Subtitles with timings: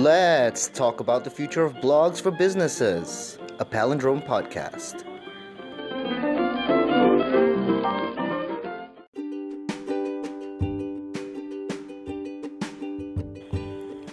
[0.00, 5.04] Let's talk about the future of blogs for businesses, a palindrome podcast.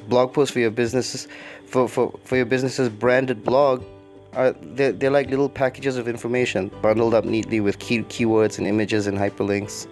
[0.10, 1.30] Blog posts for your businesses,
[1.68, 3.82] for, for, for your business's branded blog,
[4.34, 8.68] are they're, they're like little packages of information bundled up neatly with key, keywords and
[8.68, 9.88] images and hyperlinks.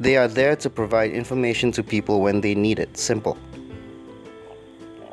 [0.00, 2.96] They are there to provide information to people when they need it.
[2.96, 3.36] Simple.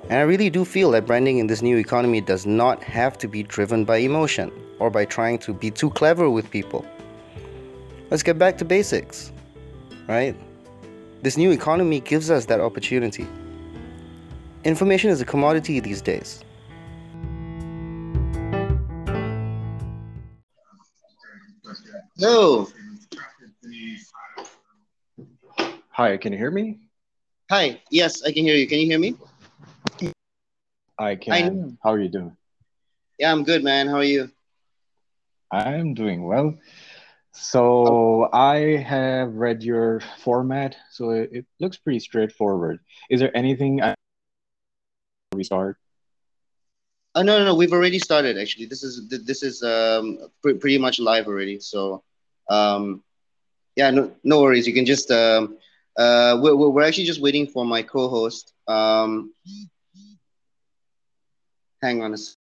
[0.07, 3.27] And I really do feel that branding in this new economy does not have to
[3.27, 6.85] be driven by emotion or by trying to be too clever with people.
[8.11, 9.31] Let's get back to basics,
[10.07, 10.35] right?
[11.23, 13.27] This new economy gives us that opportunity.
[14.63, 16.43] Information is a commodity these days.
[22.17, 22.67] Hello.
[25.89, 26.77] Hi, can you hear me?
[27.49, 27.81] Hi.
[27.89, 28.67] Yes, I can hear you.
[28.67, 29.15] Can you hear me?
[30.97, 31.77] I can.
[31.83, 32.35] How are you doing?
[33.19, 33.87] Yeah, I'm good, man.
[33.87, 34.29] How are you?
[35.51, 36.55] I'm doing well.
[37.31, 42.79] So I have read your format, so it, it looks pretty straightforward.
[43.09, 43.93] Is there anything I
[45.35, 45.77] we start?
[47.15, 48.37] Oh no, no, no, we've already started.
[48.37, 51.59] Actually, this is this is um pre- pretty much live already.
[51.59, 52.03] So,
[52.49, 53.03] um,
[53.75, 54.67] yeah, no, no worries.
[54.67, 55.57] You can just um,
[55.97, 58.53] uh, we're we're actually just waiting for my co-host.
[58.67, 59.33] Um,
[61.85, 62.41] hang on a second.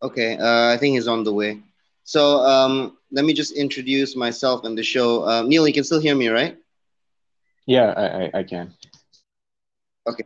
[0.00, 1.60] Okay, uh, I think he's on the way.
[2.04, 5.28] So um, let me just introduce myself and the show.
[5.28, 6.56] Um, Neil, you can still hear me, right?
[7.66, 8.72] Yeah, I, I, I can.
[10.06, 10.24] Okay.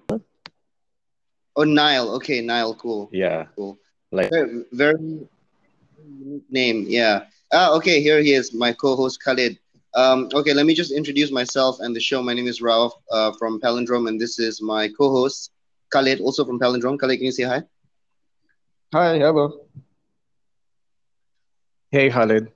[1.56, 2.14] Oh, Nael.
[2.16, 2.78] Okay, Nael.
[2.78, 3.08] Cool.
[3.12, 3.46] Yeah.
[3.56, 3.78] Cool.
[4.12, 5.27] Like Very, very
[6.51, 6.86] name.
[6.89, 7.24] Yeah.
[7.52, 8.01] Ah, okay.
[8.01, 9.58] Here he is, my co-host Khalid.
[9.95, 12.23] Um, okay, let me just introduce myself and the show.
[12.23, 15.52] My name is Ralph uh, from Palindrome, and this is my co-host
[15.90, 16.98] Khalid, also from Palindrome.
[16.98, 17.63] Khalid, can you say hi?
[18.95, 19.67] Hi, hello.
[21.90, 22.51] Hey Khalid.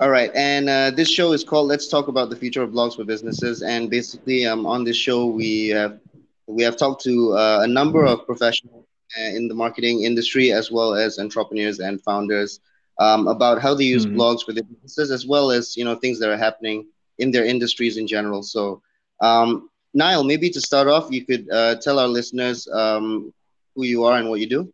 [0.00, 2.96] All right, and uh, this show is called "Let's Talk About the Future of Blogs
[2.96, 6.00] for Businesses." And basically, um, on this show, we have
[6.48, 8.86] we have talked to uh, a number of professionals
[9.16, 12.60] in the marketing industry, as well as entrepreneurs and founders,
[12.98, 14.06] um, about how they use Mhm.
[14.06, 16.86] blogs for their businesses, as well as you know things that are happening
[17.18, 18.42] in their industries in general.
[18.42, 18.82] So,
[19.20, 23.32] um, Niall, maybe to start off, you could uh, tell our listeners um,
[23.74, 24.72] who you are and what you do.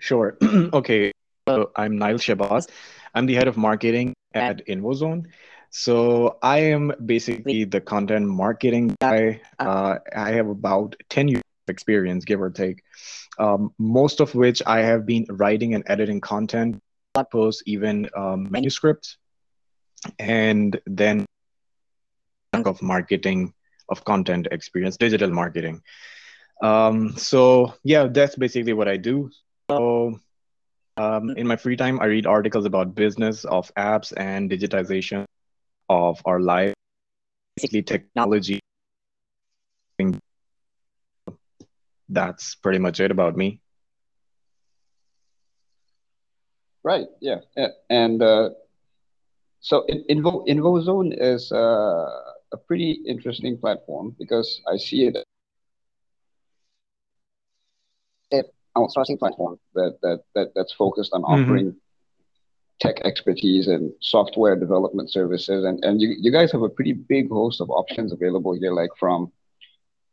[0.00, 0.36] Sure.
[0.74, 1.12] okay.
[1.48, 2.68] So I'm Nael Shahbaz.
[3.14, 5.26] I'm the head of marketing at InvoZone.
[5.70, 9.40] So I am basically the content marketing guy.
[9.58, 11.41] Uh, I have about 10 years
[11.72, 12.82] experience, give or take.
[13.38, 16.78] Um, most of which I have been writing and editing content,
[17.14, 19.16] blog posts, even um, manuscripts,
[20.18, 21.26] and then
[22.54, 23.52] of marketing
[23.88, 25.82] of content experience, digital marketing.
[26.62, 29.30] Um, so yeah, that's basically what I do.
[29.70, 30.20] So
[30.96, 35.24] um, in my free time, I read articles about business of apps and digitization
[35.88, 36.74] of our life,
[37.56, 38.61] basically technology.
[42.12, 43.60] That's pretty much it about me.
[46.84, 47.68] Right, yeah, yeah.
[47.90, 48.50] And uh,
[49.60, 52.10] so Invo InvoZone is uh,
[52.52, 55.16] a pretty interesting platform because I see it
[58.32, 58.42] an
[58.76, 61.26] outsourcing platform that, that, that that's focused on Mhm.
[61.28, 61.76] offering
[62.80, 65.64] tech expertise and software development services.
[65.64, 68.90] And, and you, you guys have a pretty big host of options available here, like
[68.98, 69.30] from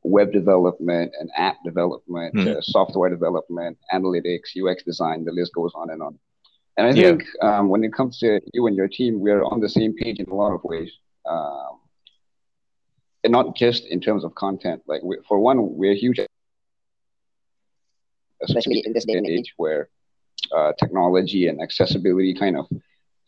[0.10, 2.44] web development and app development, Mhm.
[2.46, 6.14] to software development, analytics, UX design, the list goes on and on.
[6.78, 7.04] And I Yeah.
[7.06, 10.20] think um, when it comes to you and your team, we're on the same page
[10.20, 10.92] in a lot of ways.
[11.26, 11.74] Um,
[13.24, 14.82] and not just in terms of content.
[14.88, 16.20] Like, we, for one, we're huge,
[18.42, 19.90] especially in this day and age where
[20.56, 22.66] uh, technology and accessibility kind of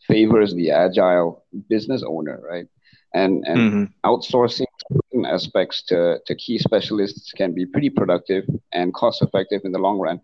[0.08, 2.66] favors the agile business owner, right?
[3.14, 3.92] And and Mhm.
[4.04, 9.72] outsourcing certain aspects to, to key specialists can be pretty productive and cost effective in
[9.72, 10.20] the long run.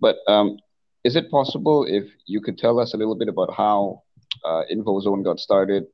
[0.00, 0.58] But um,
[1.04, 4.02] is it possible if you could tell us a little bit about how
[4.44, 5.86] uh, InvoZone got started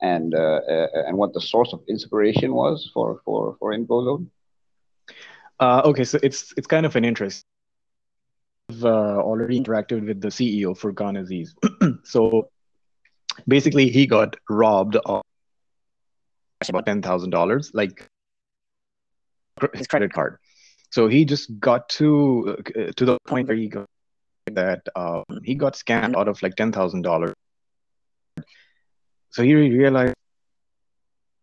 [0.00, 4.26] and uh, uh, and what the source of inspiration was for for for InvoZone?
[5.60, 7.44] Uh, okay, so it's it's kind of an interest.
[8.70, 11.54] I've uh, already interacted with the CEO Furqan Aziz.
[12.04, 12.48] so
[13.46, 15.22] basically, he got robbed of
[16.68, 18.08] about ten thousand dollars, like
[19.74, 20.38] his credit card.
[20.90, 23.86] So he just got to uh, to the point where he got
[24.52, 27.34] that um, he got scammed out of like ten thousand dollars.
[29.30, 30.14] So he realized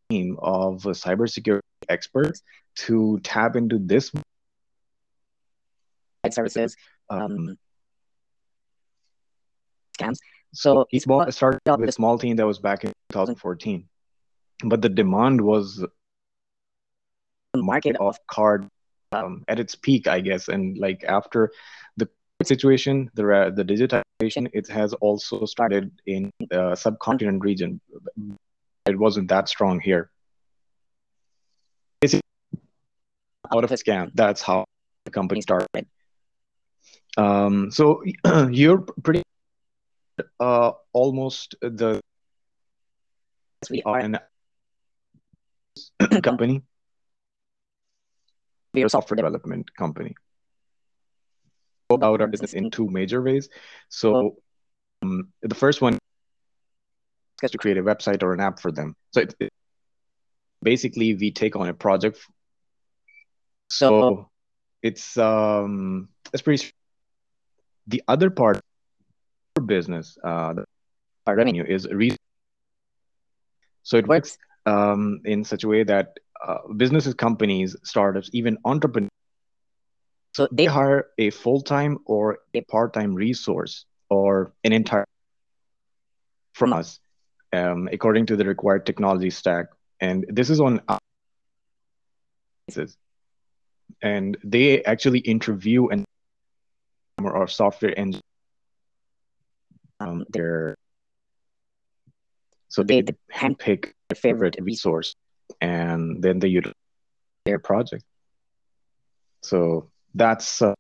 [0.10, 2.42] team of cybersecurity experts
[2.76, 4.12] to tap into this
[6.30, 6.76] services
[7.10, 7.58] um,
[9.98, 10.18] scams.
[10.54, 13.88] So he small, started with a small team that was back in 2014,
[14.64, 15.84] but the demand was
[17.56, 18.68] market of card
[19.12, 21.52] um, at its peak, I guess, and like after
[21.98, 22.08] the
[22.44, 27.82] situation, the the digitization, it has also started in the subcontinent region.
[28.86, 30.10] It wasn't that strong here.
[32.02, 32.16] It's
[33.54, 34.12] out of a scam.
[34.16, 34.66] That's how
[35.06, 35.86] the company started.
[37.18, 38.04] Um, so
[38.50, 39.24] you're pretty
[40.40, 42.00] uh, almost the
[43.70, 44.18] we are an
[46.20, 46.62] company
[48.74, 50.16] we are a software development company.
[51.90, 53.50] About our business in two major ways.
[53.90, 54.38] So
[55.02, 55.98] um, the first one
[57.44, 58.96] is to create a website or an app for them.
[59.12, 59.54] So it, it,
[60.64, 62.20] basically we take on a project.
[63.70, 64.30] So
[64.82, 66.72] it's um it's pretty.
[67.88, 68.62] The other part
[69.58, 70.66] of business, uh, the
[71.28, 71.88] revenue is
[73.84, 79.10] so it works um, in such a way that uh, businesses, companies, startups, even entrepreneurs.
[80.34, 85.06] So they hire a full time or a part time resource or an entire
[86.54, 87.00] from us
[87.54, 89.68] um, according to the required technology stack.
[90.00, 90.82] And this is on
[94.02, 96.06] and they actually interview and
[97.22, 98.22] or software engineer
[100.00, 100.76] um, their
[102.70, 105.16] so they handpick their favorite resource
[105.60, 106.76] and then they utilize
[107.46, 108.04] their project.
[109.42, 110.76] So that's uh,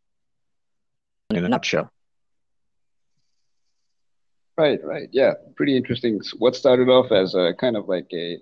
[1.31, 1.91] in a nutshell.
[4.57, 5.09] Right, right.
[5.11, 6.21] Yeah, pretty interesting.
[6.37, 8.37] What started off as a kind of like a,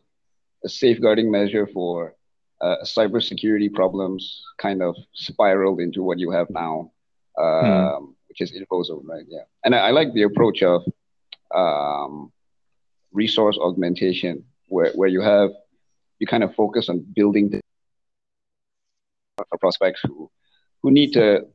[0.65, 2.15] a safeguarding measure for
[2.62, 6.92] uh, cybersecurity problems kind of spiraled into what you have now,
[7.38, 8.06] um, hmm.
[8.27, 9.24] which is InvoZone, right?
[9.30, 9.44] Yeah.
[9.63, 10.83] And I, I like the approach of
[11.56, 12.31] um,
[13.13, 15.50] resource augmentation, where, where you have
[16.19, 17.62] you kind of focus on building the
[19.60, 20.30] prospects who
[20.81, 21.45] who need to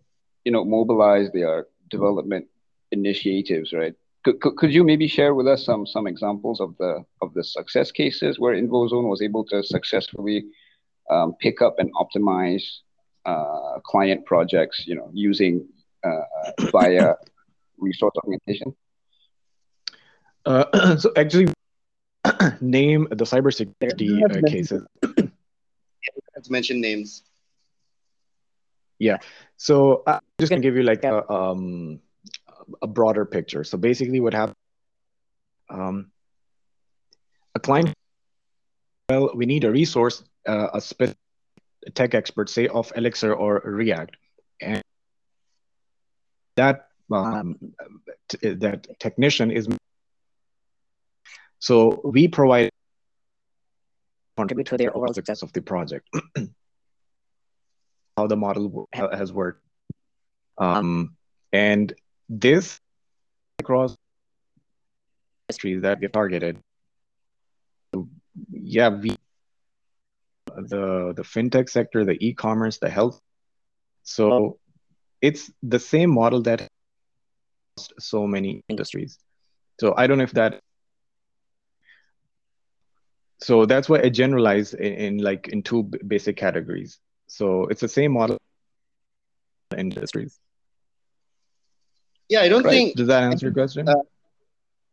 [0.45, 2.47] you know mobilize their development
[2.91, 3.95] initiatives right?
[4.25, 7.45] Could, could, could you maybe share with us some some examples of the of the
[7.45, 10.47] success cases where InvoZone was able to successfully
[11.11, 12.65] um, pick up and optimize
[13.27, 15.67] uh, client projects you know using
[16.05, 16.23] uh,
[16.73, 17.15] via
[17.79, 18.75] resource augmentation?
[20.47, 21.49] Uh, so actually
[22.61, 24.83] name the cybersecurity uh, cases.
[25.03, 27.23] to mention names.
[28.99, 29.19] Yeah.
[29.57, 32.01] So I'm just gonna give you like a um
[32.83, 33.65] a broader picture.
[33.65, 34.57] So basically, what happened?
[35.69, 36.11] Um,
[37.55, 37.93] a client.
[39.09, 41.19] Well, we need a resource, uh, a specific
[41.95, 44.17] tech expert, say of Elixir or React,
[44.61, 44.83] and
[46.57, 47.59] that um,
[48.43, 49.69] that technician is
[51.65, 52.69] so we provide
[54.37, 56.07] contribute to their overall success of the project.
[58.19, 59.65] How the model has worked.
[60.59, 61.17] Um,
[61.55, 61.95] and
[62.29, 62.79] this
[63.59, 63.97] across
[65.49, 66.59] industries that get targeted.
[68.51, 69.17] Yeah, we
[70.55, 73.19] the the fintech sector, the e-commerce, the health.
[74.03, 74.59] So
[75.23, 76.69] it's the same model that
[77.79, 79.19] cost so many industries.
[79.81, 80.61] So I don't know if that
[83.39, 86.99] so that's why I generalize in, in like in two basic categories.
[87.27, 88.39] So it's the same model
[89.77, 90.39] industries.
[92.29, 92.71] Yeah, I don't right.
[92.71, 92.97] think.
[92.97, 93.89] Does that answer your question?
[93.89, 93.95] Uh,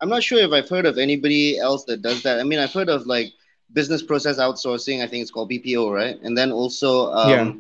[0.02, 2.40] I'm not sure if I've heard of anybody else that does that.
[2.40, 3.32] I mean, I've heard of like
[3.72, 5.02] business process outsourcing.
[5.02, 6.20] I think it's called BPO, right?
[6.24, 7.54] And then also, um, yeah.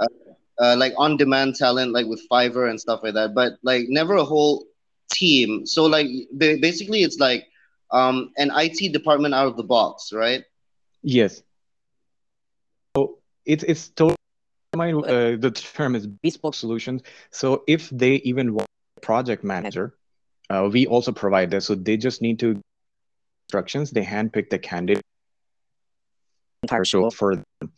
[0.00, 0.06] Uh,
[0.62, 3.34] uh, like on demand talent, like with Fiverr and stuff like that.
[3.34, 4.66] But like never a whole
[5.12, 5.66] team.
[5.66, 6.06] So like
[6.38, 7.46] basically, it's like
[7.92, 10.44] um, an IT department out of the box, right?
[11.02, 11.42] Yes.
[12.96, 14.16] So it's it's totally
[14.74, 17.02] uh, the term is bespoke solutions.
[17.30, 19.94] So if they even want a project manager,
[20.48, 21.66] uh, we also provide this.
[21.66, 22.60] So they just need to
[23.46, 23.90] instructions.
[23.90, 25.02] They handpick the candidate
[26.62, 27.72] entire show for them.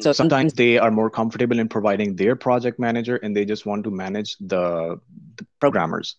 [0.00, 3.84] So sometimes they are more comfortable in providing their project manager, and they just want
[3.84, 5.00] to manage the,
[5.36, 6.16] the programmers.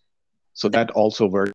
[0.55, 1.51] So that also works.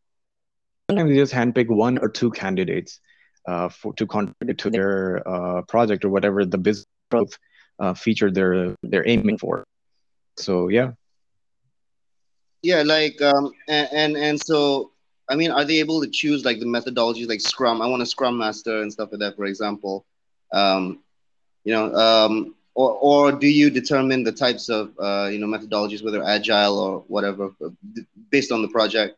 [0.88, 3.00] Sometimes they just handpick one or two candidates
[3.49, 7.37] uh, for to contribute to their uh, project or whatever the business growth
[7.78, 9.64] uh, feature they're they're aiming for.
[10.37, 10.92] So yeah.
[12.62, 14.92] Yeah, like um, and, and and so
[15.30, 17.80] I mean, are they able to choose like the methodologies like Scrum?
[17.80, 20.04] I want a Scrum Master and stuff like that, for example.
[20.52, 21.00] Um,
[21.64, 26.04] you know, um, or or do you determine the types of uh, you know methodologies,
[26.04, 27.50] whether agile or whatever,
[28.31, 29.17] based on the project?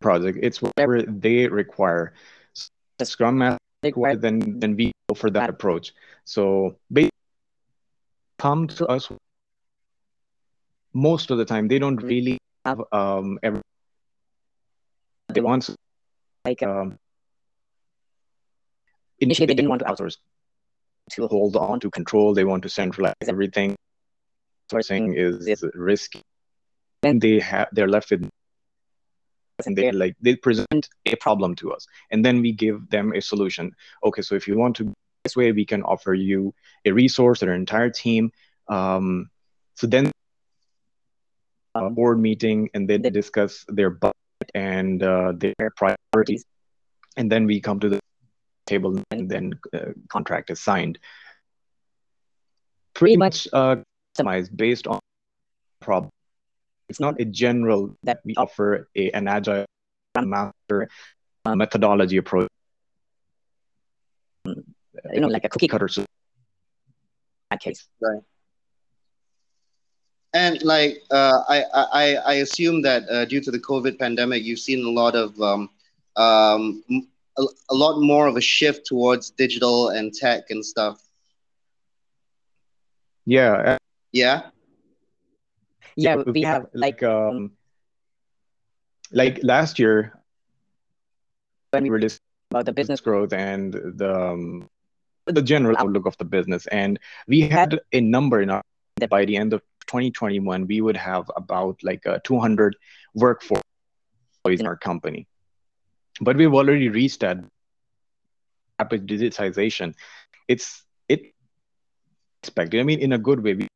[0.00, 0.38] Project.
[0.42, 2.12] It's whatever they require.
[2.98, 5.92] the Scrum Master require, then then we go for that approach.
[6.24, 7.10] So basically,
[8.38, 9.08] come to us
[10.92, 13.60] most of the time they don't really have um ever
[15.28, 15.70] they want
[16.44, 16.98] like um
[19.20, 20.16] initially they didn't want to outsource
[21.10, 23.74] to hold on to control they want to centralize everything
[24.70, 26.22] sourcing is, is risky
[27.02, 28.28] and they have they're left with
[29.66, 31.86] and they like they present a problem to us.
[32.10, 33.72] And then we give them a solution.
[34.04, 34.92] Okay so if you want to
[35.24, 36.52] this way we can offer you
[36.84, 38.32] a resource or an entire team
[38.68, 39.30] um,
[39.74, 40.10] so then
[41.74, 44.16] a board meeting and they discuss their budget
[44.54, 46.44] and uh, their priorities.
[47.16, 48.00] And then we come to the
[48.66, 50.98] table and then uh, contract is signed.
[52.94, 53.76] Pretty much uh,
[54.16, 54.98] customized based on
[55.80, 56.10] problem
[56.92, 59.64] it's not a general that we offer a, an agile
[60.20, 60.90] master
[61.46, 62.48] uh, methodology approach
[64.44, 66.04] you know like a cookie cutter so
[67.50, 68.20] that case right
[70.34, 74.60] and like uh, I, I, I assume that uh, due to the COVID pandemic, you've
[74.60, 75.68] seen a lot of um,
[76.16, 76.82] um,
[77.36, 81.02] a, a, lot more of a shift towards digital and tech and stuff.
[83.26, 83.76] Yeah.
[84.12, 84.48] Yeah.
[85.96, 87.52] Yeah, we have like um,
[89.10, 90.18] like last year
[91.70, 94.68] when we were discussing about the business growth and the um,
[95.26, 98.62] the general outlook of the business, and we had a number in our
[98.96, 102.76] that by the end of 2021 we would have about like a 200
[103.14, 103.62] workforce
[104.38, 105.26] employees in our company.
[106.20, 107.38] But we've already reached that
[108.78, 109.94] rapid digitization.
[110.48, 111.32] It's it
[112.42, 113.68] expected i mean in a good way we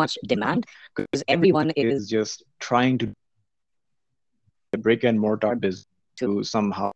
[0.00, 3.12] much demand because everyone is just trying to
[4.86, 6.90] brick and mortar business to somehow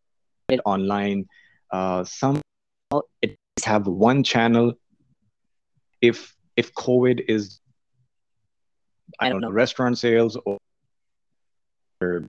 [0.49, 1.27] it online
[1.71, 2.41] uh some
[3.23, 4.73] it have one channel
[6.01, 7.61] if if COVID is,
[9.19, 10.59] I, don't know, restaurant sales or
[12.01, 12.25] their,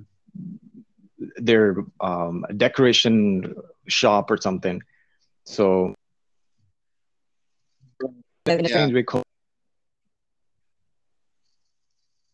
[1.38, 3.56] their um, decoration
[3.88, 4.82] shop or something.
[5.46, 5.94] So,
[8.48, 9.02] yeah.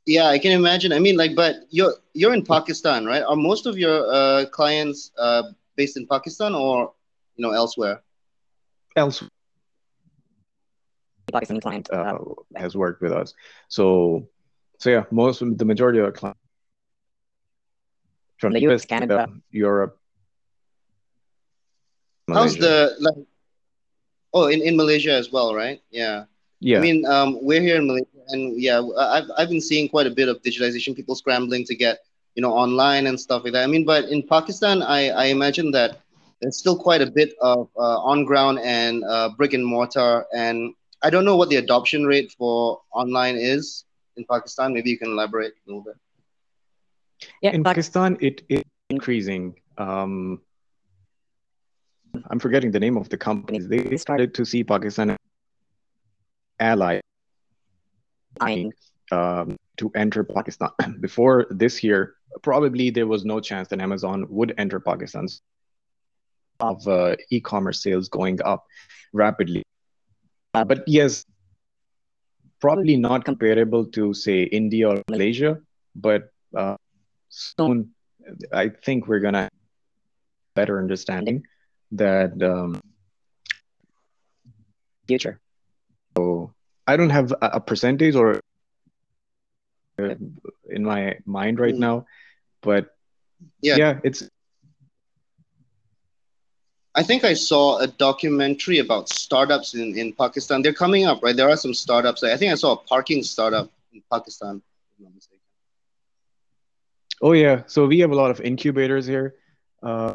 [0.05, 0.91] Yeah, I can imagine.
[0.93, 3.23] I mean, like, but you're you're in Pakistan, right?
[3.23, 5.43] Are most of your uh, clients uh,
[5.75, 6.93] based in Pakistan or
[7.35, 8.01] you know elsewhere?
[8.95, 9.29] Elsewhere
[11.31, 12.17] Pakistan client uh,
[12.55, 13.33] has worked with us.
[13.69, 14.27] So,
[14.79, 16.39] so yeah, most the majority of our clients
[18.37, 19.97] from the US, Canada, Europe.
[22.27, 22.43] Malaysia.
[22.43, 23.25] How's the like?
[24.33, 25.81] Oh, in, in Malaysia as well, right?
[25.91, 26.25] Yeah.
[26.59, 26.77] Yeah.
[26.77, 30.11] I mean, um, we're here in Malaysia, and yeah, I've I've been seeing quite a
[30.11, 30.95] bit of digitalization.
[30.95, 31.99] People scrambling to get
[32.35, 33.63] you know online and stuff like that.
[33.63, 36.01] I mean, but in Pakistan, I I imagine that
[36.41, 40.73] there's still quite a bit of uh, on ground and uh, brick and mortar and
[41.03, 43.85] I don't know what the adoption rate for online is
[44.17, 44.73] in Pakistan.
[44.73, 45.95] Maybe you can elaborate a little bit.
[47.41, 49.55] Yeah, in Pakistan, it is increasing.
[49.77, 50.41] Um,
[52.29, 53.67] I'm forgetting the name of the companies.
[53.67, 55.17] They started to see Pakistan
[56.59, 56.99] ally
[59.11, 60.69] um, to enter Pakistan.
[60.99, 65.27] Before this year, probably there was no chance that Amazon would enter Pakistan
[66.59, 68.65] of uh, e-commerce sales going up
[69.13, 69.63] rapidly.
[70.53, 71.25] Uh, but yes,
[72.59, 75.59] probably not comparable to say India or Malaysia,
[75.95, 76.75] but uh,
[77.29, 77.91] soon
[78.53, 79.49] I think we're gonna
[80.53, 81.43] better understanding
[81.91, 82.79] that um,
[85.07, 85.39] future.
[86.15, 86.53] So
[86.91, 88.41] I don't have a, percentage or
[89.97, 91.79] in my mind right mm.
[91.79, 92.05] now,
[92.61, 92.93] but
[93.61, 94.27] yeah, yeah, it's
[96.93, 100.61] I think I saw a documentary about startups in, in Pakistan.
[100.61, 101.35] They're coming up, right?
[101.35, 102.23] There are some startups.
[102.23, 104.61] I think I saw a parking startup in Pakistan.
[107.21, 109.35] Oh yeah, so we have a lot of incubators here.
[109.81, 110.13] Uh,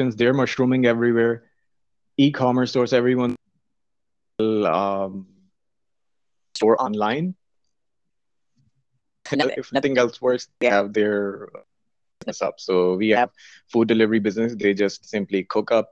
[0.00, 1.44] since they're mushrooming everywhere,
[2.16, 3.36] e-commerce stores, everyone
[4.40, 5.26] um,
[6.62, 7.34] store online.
[9.32, 11.50] if nothing else works, they have their
[12.20, 12.54] business up.
[12.58, 13.30] So we have
[13.66, 14.54] food delivery business.
[14.54, 15.90] They just simply cook up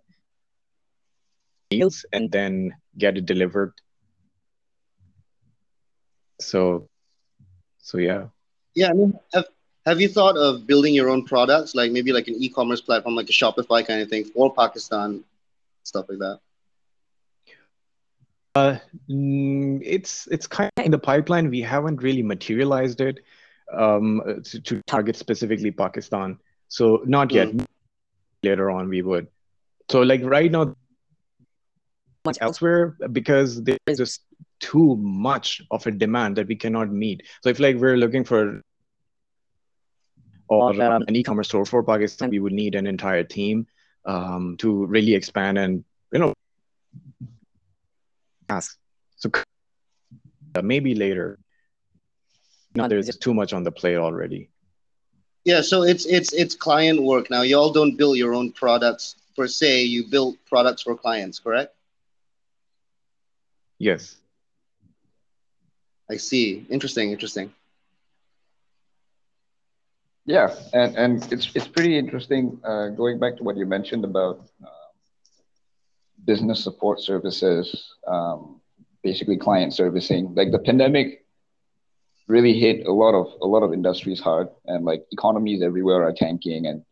[1.71, 3.73] meals and then get it delivered.
[6.41, 6.89] So,
[7.79, 8.29] so yeah.
[8.75, 9.47] Yeah, I mean, have,
[9.87, 13.29] have you thought of building your own products, like maybe like an e-commerce platform, like
[13.29, 15.25] a Shopify kind of thing for Pakistan,
[15.83, 16.39] stuff like that?
[18.54, 18.76] Uh,
[19.09, 21.50] mm, it's it's kind of in the pipeline.
[21.50, 23.21] We haven't really materialized it
[23.73, 26.38] um, to, to target specifically Pakistan.
[26.69, 27.49] So not yet.
[27.49, 27.64] Mm.
[28.42, 29.28] Later on, we would.
[29.90, 30.75] So like right now,
[32.25, 34.23] much elsewhere because there's just
[34.61, 37.23] too much of a demand that we cannot meet.
[37.42, 38.62] So if like we're looking for
[40.49, 43.66] or um, an e-commerce store for Pakistan, we would need an entire team
[44.04, 46.35] um, to really expand and you know
[48.50, 48.78] ask.
[49.16, 49.30] So
[50.54, 51.38] uh, maybe later.
[52.75, 54.50] No, there's too much on the plate already.
[55.45, 57.42] Yeah, so it's it's it's client work now.
[57.42, 59.83] You all don't build your own products per se.
[59.85, 61.75] You build products for clients, correct?
[63.78, 64.16] Yes.
[66.11, 66.66] I see.
[66.69, 67.12] Interesting.
[67.12, 67.52] Interesting.
[70.26, 72.61] Yeah, and and it's it's pretty interesting.
[72.62, 74.80] Uh, going back to what you mentioned about uh,
[76.25, 78.61] business support services, um,
[79.03, 80.35] basically client servicing.
[80.35, 81.25] Like the pandemic
[82.29, 86.12] really hit a lot of a lot of industries hard, and like economies everywhere are
[86.12, 86.85] tanking, and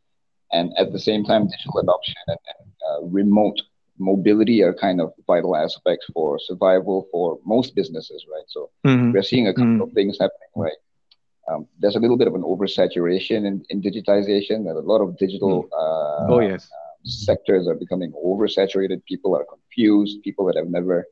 [0.53, 3.61] and at the same time, digital adoption and, and uh, remote
[3.99, 8.45] mobility are kind of vital aspects for survival for most businesses, right?
[8.49, 9.13] So mm-hmm.
[9.13, 9.83] we're seeing a couple mm-hmm.
[9.83, 10.77] of things happening, right?
[11.51, 14.65] Um, there's a little bit of an oversaturation in, in digitization.
[14.65, 15.69] There's a lot of digital mm.
[15.73, 19.05] uh, oh yes uh, sectors are becoming oversaturated.
[19.05, 20.23] People are confused.
[20.23, 21.07] People that have never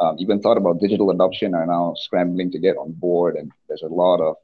[0.00, 3.36] um, even thought about digital adoption are now scrambling to get on board.
[3.36, 4.36] And there's a lot of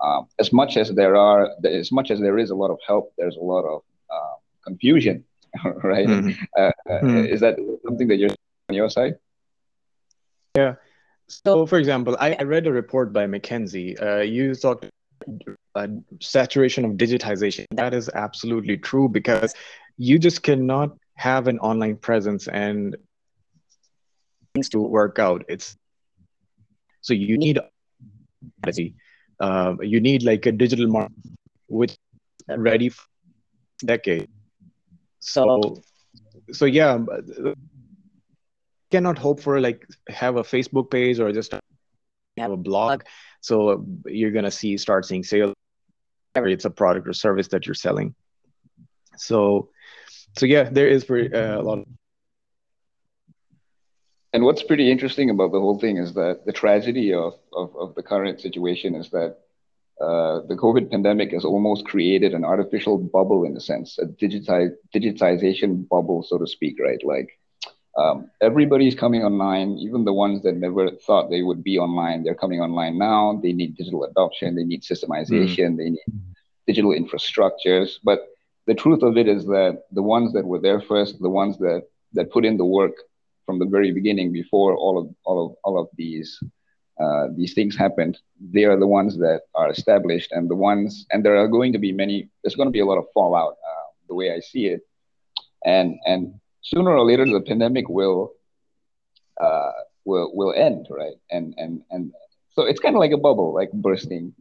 [0.00, 3.12] um, as much as there are as much as there is a lot of help,
[3.16, 4.34] there's a lot of uh,
[4.64, 5.24] confusion
[5.82, 6.06] right?
[6.06, 6.44] Mm-hmm.
[6.56, 7.24] Uh, mm-hmm.
[7.26, 8.30] Is that something that you're
[8.68, 9.16] on your side?
[10.56, 10.74] Yeah.
[11.28, 14.00] So, for example, I, I read a report by McKinsey.
[14.00, 14.86] Uh, you talked
[15.74, 15.88] uh,
[16.20, 17.64] saturation of digitization.
[17.72, 19.54] That is absolutely true because
[19.96, 22.96] you just cannot have an online presence and
[24.54, 25.44] things to work out.
[25.48, 25.76] It's
[27.00, 27.58] so you need
[29.40, 31.12] uh, you need like a digital market
[31.68, 31.96] which
[32.48, 33.02] ready for
[33.84, 34.28] decade
[35.18, 35.82] so
[36.52, 36.98] so yeah
[38.90, 41.54] cannot hope for like have a facebook page or just
[42.42, 43.02] have a blog.
[43.40, 45.54] So you're gonna see start seeing sales
[46.36, 48.14] it's a product or service that you're selling.
[49.16, 49.68] So
[50.36, 51.86] so yeah there is for uh, a lot of
[54.34, 57.94] and what's pretty interesting about the whole thing is that the tragedy of, of, of
[57.94, 59.36] the current situation is that
[60.00, 64.72] uh, the COVID pandemic has almost created an artificial bubble in a sense, a digitize,
[64.92, 66.98] digitization bubble, so to speak, right?
[67.04, 67.38] Like
[67.96, 72.34] um, everybody's coming online, even the ones that never thought they would be online, they're
[72.34, 73.38] coming online now.
[73.40, 75.76] They need digital adoption, they need systemization, mm.
[75.76, 76.34] they need
[76.66, 77.98] digital infrastructures.
[78.02, 78.33] But
[78.66, 81.82] the truth of it is that the ones that were there first, the ones that
[82.14, 82.94] that put in the work
[83.44, 86.38] from the very beginning before all of all of all of these
[87.00, 91.24] uh, these things happened, they are the ones that are established, and the ones, and
[91.24, 92.28] there are going to be many.
[92.42, 94.80] There's going to be a lot of fallout, uh, the way I see it,
[95.64, 98.32] and and sooner or later the pandemic will
[99.40, 99.72] uh,
[100.04, 101.18] will will end, right?
[101.30, 102.12] And and and
[102.52, 104.34] so it's kind of like a bubble, like bursting.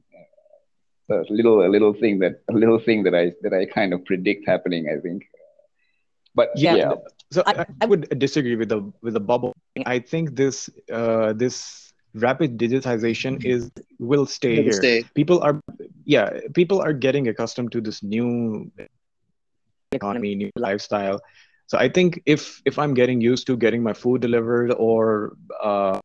[1.10, 4.06] A little a little thing that a little thing that I that I kind of
[4.06, 4.88] predict happening.
[4.90, 5.28] I think.
[6.36, 6.94] But yeah, yeah.
[7.32, 9.54] so I, I would disagree with the with the bubble.
[9.86, 14.74] I think this uh, this rapid digitization is will stay here.
[14.74, 15.04] Stay.
[15.14, 15.60] People are
[16.06, 18.72] yeah, people are getting accustomed to this new
[19.92, 21.22] economy, new lifestyle.
[21.68, 26.00] So I think if if I'm getting used to getting my food delivered or uh,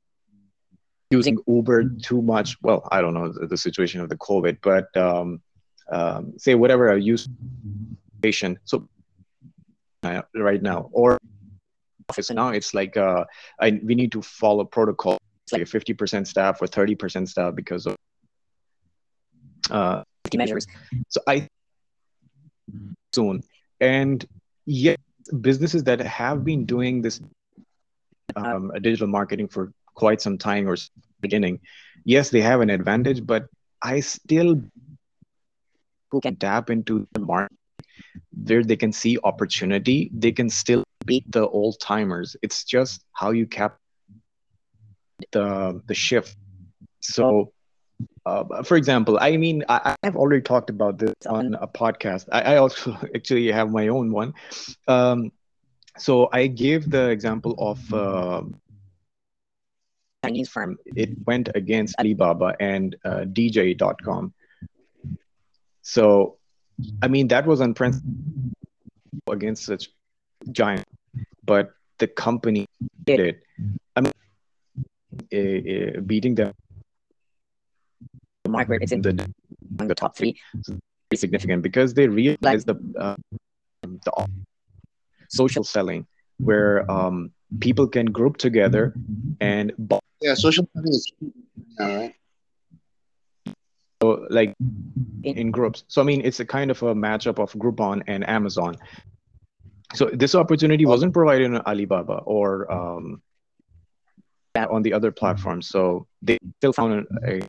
[1.11, 4.95] using Uber too much, well, I don't know the, the situation of the COVID, but
[4.97, 5.41] um,
[5.91, 7.29] um, say whatever I use,
[8.21, 8.59] patient.
[8.65, 8.89] So
[10.03, 11.19] uh, right now or
[12.09, 13.25] office now, it's like uh,
[13.61, 17.87] I we need to follow protocol It's like a 50% staff or 30% staff because
[17.87, 17.97] of
[19.71, 20.03] uh,
[20.35, 20.67] measures.
[21.09, 21.49] So I
[23.15, 23.43] soon
[23.81, 24.27] and
[24.67, 25.01] yet
[25.41, 27.21] businesses that have been doing this
[28.37, 30.77] um, digital marketing for quite some time or
[31.21, 31.61] beginning,
[32.05, 33.47] yes, they have an advantage, but
[33.83, 34.63] I still
[36.11, 37.53] who can tap into the market
[38.33, 43.31] there they can see opportunity they can still beat the old timers it's just how
[43.31, 43.77] you cap
[45.33, 46.37] the the shift.
[47.01, 47.53] So,
[48.27, 52.29] uh, for example, I mean, I, have already talked about this on a podcast.
[52.33, 54.35] I, I, also actually have my own one.
[54.87, 55.33] Um,
[55.97, 58.43] so I gave the example of uh,
[60.25, 60.77] Chinese firm.
[60.85, 64.35] It went against Alibaba and uh, DJ.com.
[65.83, 66.37] So,
[67.03, 68.55] I mean, that was unprecedented
[69.31, 69.91] against such
[70.53, 70.87] giant,
[71.45, 72.67] but the company
[73.05, 73.43] did it.
[73.97, 74.13] I mean,
[75.33, 76.53] uh, beating them
[78.49, 79.13] the market it's in the,
[79.77, 80.77] the top three so
[81.15, 83.17] significant because they realize the uh,
[83.83, 84.13] the
[85.29, 86.07] social selling
[86.39, 88.95] where um, people can group together
[89.41, 89.73] and
[90.21, 91.13] yeah social selling is
[91.81, 92.15] all right?
[94.01, 94.55] So like
[95.25, 95.85] in, in groups.
[95.89, 98.77] So i mean it's a kind of a matchup of groupon and amazon.
[99.95, 103.23] So this opportunity wasn't provided on alibaba or um,
[104.55, 105.69] on the other platforms.
[105.69, 107.43] So they still found a,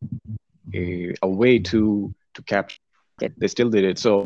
[0.73, 2.79] a, a way to to capture
[3.21, 3.99] it they still did it.
[3.99, 4.25] So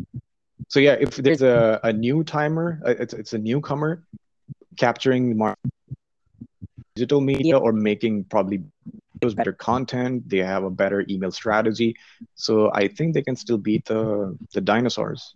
[0.70, 4.04] so yeah if there's a, a new timer uh, it's, it's a newcomer
[4.78, 5.56] capturing more
[6.96, 8.64] digital media or making probably
[9.22, 11.96] those better content they have a better email strategy
[12.36, 15.34] so i think they can still beat the the dinosaurs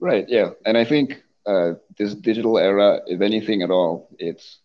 [0.00, 4.60] right yeah and i think uh, this digital era if anything at all it's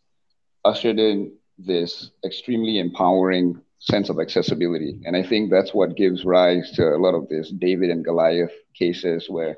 [0.63, 4.99] ushered in this extremely empowering sense of accessibility.
[5.05, 8.51] And I think that's what gives rise to a lot of this David and Goliath
[8.73, 9.57] cases where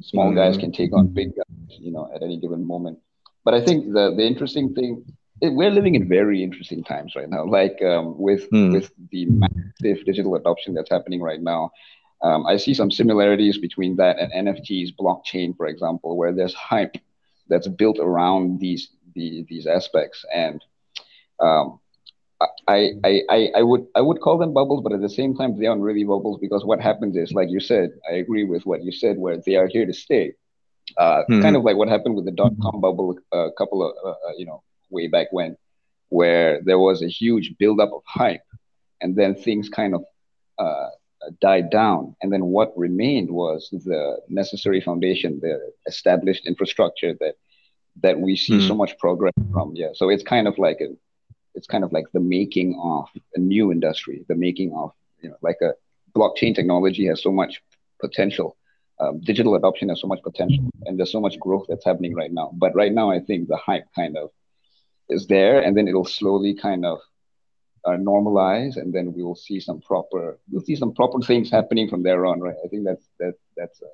[0.00, 0.36] small mm-hmm.
[0.36, 2.98] guys can take on big guys, you know, at any given moment.
[3.44, 5.04] But I think the the interesting thing
[5.42, 7.44] we're living in very interesting times right now.
[7.44, 8.72] Like um, with mm.
[8.72, 11.70] with the massive digital adoption that's happening right now,
[12.22, 16.96] um, I see some similarities between that and NFTs, blockchain, for example, where there's hype
[17.48, 20.24] that's built around these the, these aspects.
[20.34, 20.62] And
[21.40, 21.80] um,
[22.68, 25.58] I, I, I, I would I would call them bubbles, but at the same time
[25.58, 28.84] they aren't really bubbles because what happens is, like you said, I agree with what
[28.84, 30.34] you said, where they are here to stay.
[30.96, 33.94] Uh, hmm Kind of like what happened with the dot com bubble a couple of
[34.04, 35.56] uh, uh, you know way back when,
[36.08, 38.42] where there was a huge buildup of hype,
[39.00, 40.04] and then things kind of
[40.58, 40.88] uh,
[41.40, 47.34] died down, and then what remained was the necessary foundation, the established infrastructure that
[48.02, 49.74] that we see hmm so much progress from.
[49.74, 50.88] Yeah, so it's kind of like a
[51.54, 55.36] it's kind of like the making of a new industry, the making of you know
[55.42, 55.74] like a
[56.16, 57.62] blockchain technology has so much
[58.00, 58.56] potential.
[59.00, 62.32] Um, digital adoption has so much potential, and there's so much growth that's happening right
[62.32, 62.50] now.
[62.52, 64.30] But right now, I think the hype kind of
[65.08, 66.98] is there, and then it'll slowly kind of
[67.86, 71.88] uh, normalize, and then we will see some proper we'll see some proper things happening
[71.88, 72.40] from there on.
[72.40, 72.56] Right?
[72.64, 73.80] I think that's that that's.
[73.80, 73.86] Uh,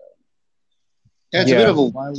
[1.32, 1.56] yeah, it's yeah.
[1.56, 2.18] a bit of a wild,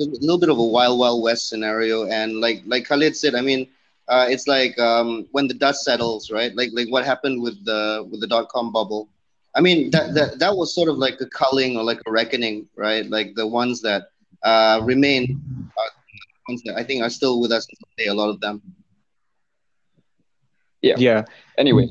[0.00, 3.42] a little bit of a wild, wild west scenario, and like like Khalid said, I
[3.42, 3.68] mean
[4.08, 6.54] uh, it's like um, when the dust settles, right?
[6.54, 9.08] Like like what happened with the with the dot com bubble.
[9.54, 12.68] I mean that, that that was sort of like a culling or like a reckoning,
[12.76, 13.04] right?
[13.08, 14.08] Like the ones that
[14.42, 15.42] uh, remain,
[15.76, 15.90] uh,
[16.48, 18.08] ones that I think are still with us today.
[18.08, 18.62] A lot of them.
[20.80, 20.94] Yeah.
[20.98, 21.24] Yeah.
[21.58, 21.90] Anyway,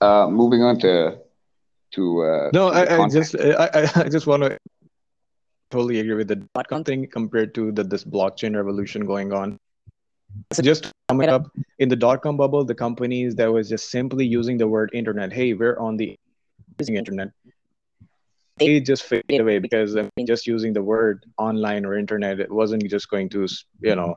[0.00, 1.18] uh, moving on to
[1.92, 4.58] to uh, no, I, I just I, I just want to
[5.70, 9.58] totally agree with the dot com thing compared to the this blockchain revolution going on
[10.52, 14.26] so just coming up in the dot com bubble, the companies that was just simply
[14.26, 16.16] using the word internet, hey, we're on the
[16.78, 17.30] using internet,
[18.58, 22.50] they just fade away because I mean, just using the word online or internet, it
[22.50, 23.46] wasn't just going to,
[23.80, 24.16] you know,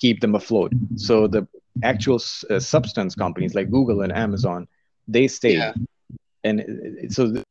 [0.00, 0.72] keep them afloat.
[0.96, 1.46] So the
[1.82, 2.20] actual
[2.50, 4.68] uh, substance companies like Google and Amazon,
[5.08, 5.74] they stay, yeah.
[6.44, 6.64] and
[7.08, 7.42] so.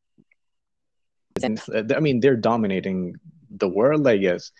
[1.43, 1.59] And,
[1.95, 3.15] I mean, they're dominating
[3.49, 4.51] the world, I guess.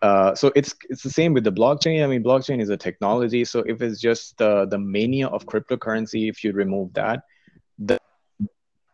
[0.00, 2.02] Uh, so it's it's the same with the blockchain.
[2.02, 3.44] I mean, blockchain is a technology.
[3.44, 7.22] So if it's just the the mania of cryptocurrency, if you remove that,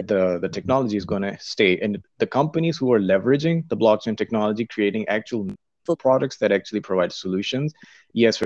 [0.04, 1.78] the the technology is going to stay.
[1.78, 5.48] And the companies who are leveraging the blockchain technology, creating actual
[5.98, 7.72] products that actually provide solutions,
[8.12, 8.42] yes,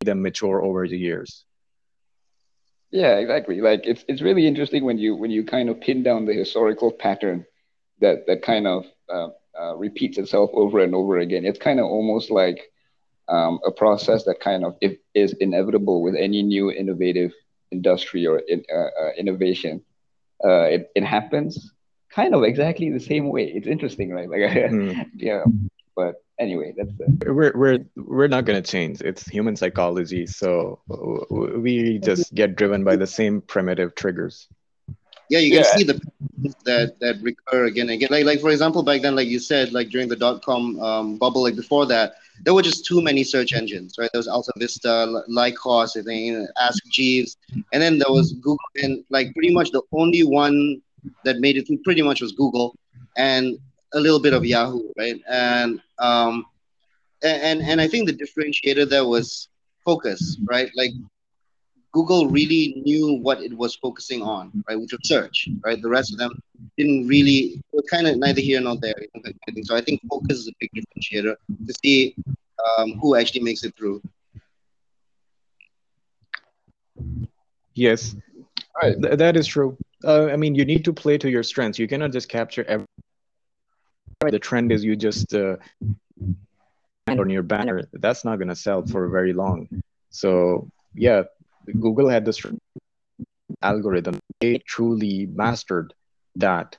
[0.00, 1.44] them mature over the years.
[2.90, 3.60] Yeah, exactly.
[3.60, 6.90] Like it's it's really interesting when you when you kind of pin down the historical
[6.90, 7.46] pattern
[8.00, 11.44] that that kind of uh, uh, repeats itself over and over again.
[11.44, 12.72] It's kind of almost like
[13.28, 14.76] um, a process that kind of
[15.14, 17.32] is inevitable with any new innovative
[17.70, 19.82] industry or in, uh, uh, innovation.
[20.44, 21.72] Uh, it, it happens
[22.10, 23.44] kind of exactly the same way.
[23.44, 24.28] It's interesting, right?
[24.28, 25.06] Like, mm.
[25.16, 25.44] yeah.
[25.94, 27.32] But anyway, that's the...
[27.32, 29.02] we're we're we're not gonna change.
[29.02, 30.80] It's human psychology, so
[31.28, 34.48] we just get driven by the same primitive triggers
[35.30, 35.76] yeah you can yeah.
[35.76, 35.96] see the
[36.64, 39.72] that that recur again and again like like for example back then like you said
[39.72, 43.52] like during the dot-com um, bubble like before that there were just too many search
[43.52, 47.36] engines right there was alta vista lycos i think ask jeeves
[47.72, 50.80] and then there was google and like pretty much the only one
[51.24, 52.74] that made it pretty much was google
[53.16, 53.58] and
[53.92, 55.20] a little bit of Yahoo, right?
[55.28, 56.46] And um,
[57.22, 59.48] and and I think the differentiator there was
[59.84, 60.70] focus, right?
[60.76, 60.92] Like
[61.92, 65.80] Google really knew what it was focusing on, right, which was search, right?
[65.80, 66.32] The rest of them
[66.76, 68.94] didn't really, were kind of neither here nor there.
[69.62, 71.34] So I think focus is a big differentiator
[71.66, 72.14] to see
[72.78, 74.00] um, who actually makes it through.
[77.74, 78.14] Yes,
[78.82, 79.00] right.
[79.00, 79.76] Th- that is true.
[80.04, 81.78] Uh, I mean, you need to play to your strengths.
[81.78, 82.86] You cannot just capture every.
[84.28, 85.56] The trend is you just uh,
[87.08, 87.82] on your banner.
[87.92, 89.68] That's not going to sell for very long.
[90.10, 91.22] So yeah,
[91.72, 92.44] Google had this
[93.62, 94.18] algorithm.
[94.40, 95.94] They truly mastered
[96.36, 96.76] that.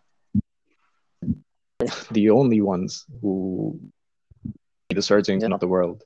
[2.11, 3.79] The only ones who
[4.89, 6.03] the search engine of the world.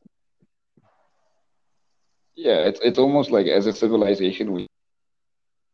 [2.35, 4.67] Yeah, it's it's almost like as a civilization we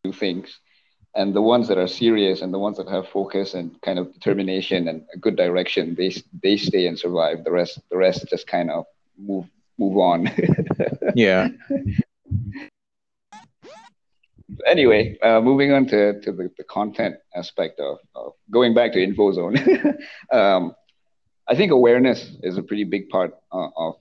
[0.04, 0.60] do things,
[1.15, 4.13] and the ones that are serious and the ones that have focus and kind of
[4.13, 7.43] determination and a good direction, they they stay and survive.
[7.43, 8.86] The rest the rest just kind of
[9.17, 9.45] move
[9.78, 10.30] move on.
[11.15, 11.50] yeah
[14.65, 19.00] anyway, uh, moving on to, to the, the content aspect of, of going back to
[19.00, 19.97] InvoZone,
[20.32, 20.76] um,
[21.47, 23.95] I think awareness is a pretty big part uh, of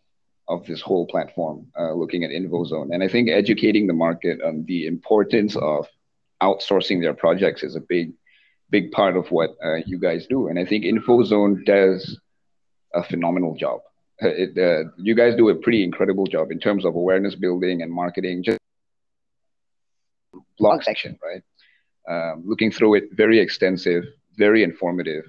[0.48, 1.66] of this whole platform.
[1.78, 5.86] Uh, looking at InvoZone, and I think educating the market on the importance of
[6.42, 8.12] outsourcing their projects is a big
[8.70, 10.48] big part of what uh, you guys do.
[10.48, 12.18] And I think InvoZone does
[12.94, 13.80] a phenomenal job.
[14.20, 17.90] It, uh, you guys do a pretty incredible job in terms of awareness building and
[17.90, 18.44] marketing.
[18.44, 18.59] Just
[20.60, 21.42] blog section, right?
[22.12, 24.04] Um, looking through it, very extensive,
[24.44, 25.24] very informative.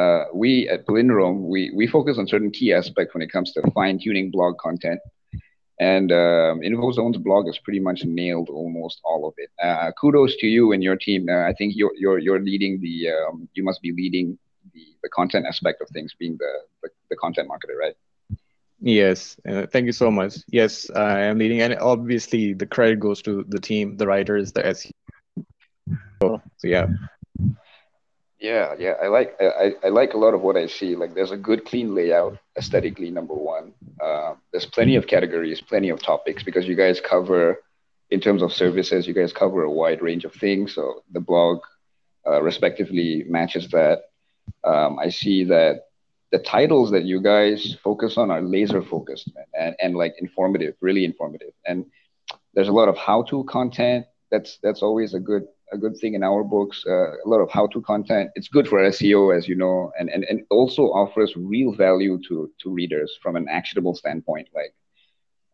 [0.00, 3.60] Uh, we at Palindrome, we, we focus on certain key aspects when it comes to
[3.78, 5.00] fine tuning blog content.
[5.80, 9.50] And um, InvoZone's blog is pretty much nailed almost all of it.
[9.66, 11.28] Uh, kudos to you and your team.
[11.28, 14.38] Uh, I think you're, you're, you're leading the, um, you must be leading
[14.74, 17.96] the, the content aspect of things, being the, the, the content marketer, right?
[18.84, 20.38] Yes, uh, thank you so much.
[20.48, 24.62] Yes, I am leading, and obviously the credit goes to the team, the writers, the
[24.62, 24.90] SEO.
[26.20, 26.88] So, so yeah.
[28.40, 30.96] Yeah, yeah, I like I, I like a lot of what I see.
[30.96, 33.08] Like, there's a good, clean layout, aesthetically.
[33.12, 37.62] Number one, uh, there's plenty of categories, plenty of topics because you guys cover,
[38.10, 40.74] in terms of services, you guys cover a wide range of things.
[40.74, 41.60] So the blog,
[42.26, 44.06] uh, respectively, matches that.
[44.64, 45.84] Um, I see that
[46.32, 50.74] the titles that you guys focus on are laser focused man, and, and like informative,
[50.80, 51.52] really informative.
[51.66, 51.84] And
[52.54, 54.06] there's a lot of how-to content.
[54.30, 56.84] That's that's always a good a good thing in our books.
[56.86, 58.30] Uh, a lot of how-to content.
[58.34, 62.50] It's good for SEO, as you know, and and, and also offers real value to
[62.62, 64.48] to readers from an actionable standpoint.
[64.54, 64.74] Like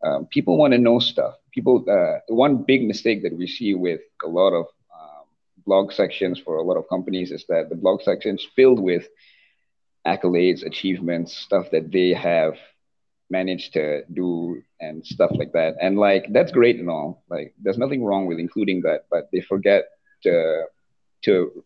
[0.01, 1.35] um, people want to know stuff.
[1.51, 1.83] People.
[1.89, 4.65] Uh, one big mistake that we see with a lot of
[4.97, 5.25] um,
[5.65, 9.09] blog sections for a lot of companies is that the blog sections filled with
[10.13, 12.55] accolades, achievements, stuff that they have
[13.29, 15.75] managed to do and stuff like that.
[15.81, 17.23] And like that's great and all.
[17.29, 19.83] Like there's nothing wrong with including that, but they forget
[20.23, 20.65] to
[21.25, 21.63] to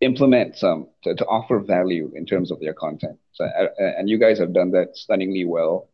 [0.00, 3.18] implement some to, to offer value in terms of their content.
[3.32, 3.48] So
[3.78, 5.88] and you guys have done that stunningly well.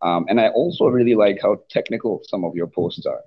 [0.00, 3.22] Um, and I also really like how technical some of your posts are.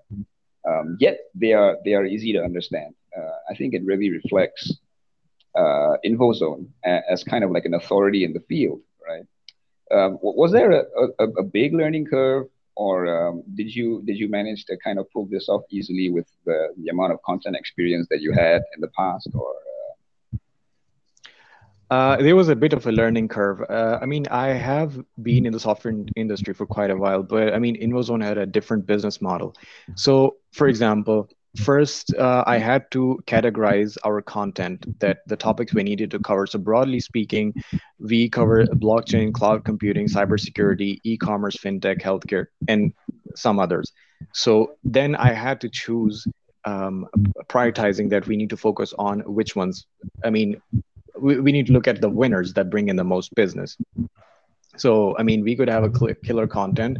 [0.69, 2.93] Um, yet they are they are easy to understand.
[3.17, 4.63] Uh, I think it really reflects
[5.55, 9.25] uh, InvoZone as kind of like an authority in the field, right?
[9.91, 10.83] Um, was there a,
[11.19, 15.11] a, a, big learning curve, or um, did you did you manage to kind of
[15.11, 18.79] pull this off easily with the, the amount of content experience that you had in
[18.79, 19.53] the past, or?
[21.89, 23.59] Uh, uh there was a bit of a learning curve.
[23.69, 27.53] Uh, I mean, I have been in the software industry for quite a while, but
[27.53, 29.53] I mean, InvoZone had a different business model.
[29.95, 35.83] So, for example, First, uh, I had to categorize our content that the topics we
[35.83, 36.47] needed to cover.
[36.47, 37.53] So, broadly speaking,
[37.99, 42.93] we cover blockchain, cloud computing, cybersecurity, e commerce, fintech, healthcare, and
[43.35, 43.91] some others.
[44.33, 46.25] So, then I had to choose
[46.63, 47.07] um,
[47.49, 49.85] prioritizing that we need to focus on which ones.
[50.23, 50.61] I mean,
[51.19, 53.77] we, we need to look at the winners that bring in the most business.
[54.81, 56.97] So, I mean, we could have a killer content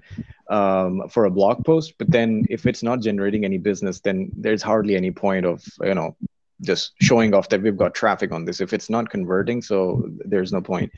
[0.50, 4.62] um, for a blog post, but then if it's not generating any business, then there's
[4.62, 6.16] hardly any point of, you know,
[6.62, 8.62] just showing off that we've got traffic on this.
[8.62, 10.92] If it's not converting so there's no point.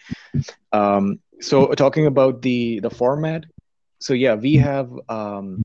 [0.73, 3.45] Um, so talking about the the format
[3.99, 5.62] so yeah we have um,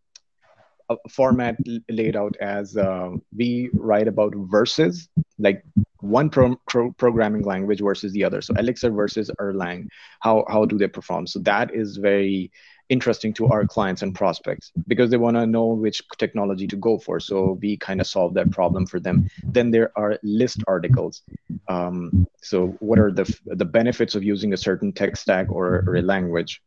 [1.09, 1.57] format
[1.88, 5.62] laid out as uh, we write about verses like
[6.01, 8.40] one pro- pro- programming language versus the other.
[8.40, 9.88] So Elixir versus Erlang,
[10.20, 11.27] how how do they perform?
[11.27, 12.51] So that is very
[12.88, 16.98] interesting to our clients and prospects because they want to know which technology to go
[16.98, 17.20] for.
[17.20, 19.29] So we kind of solve that problem for them.
[19.44, 21.22] Then there are list articles.
[21.68, 25.96] Um, so what are the the benefits of using a certain tech stack or, or
[25.96, 26.62] a language?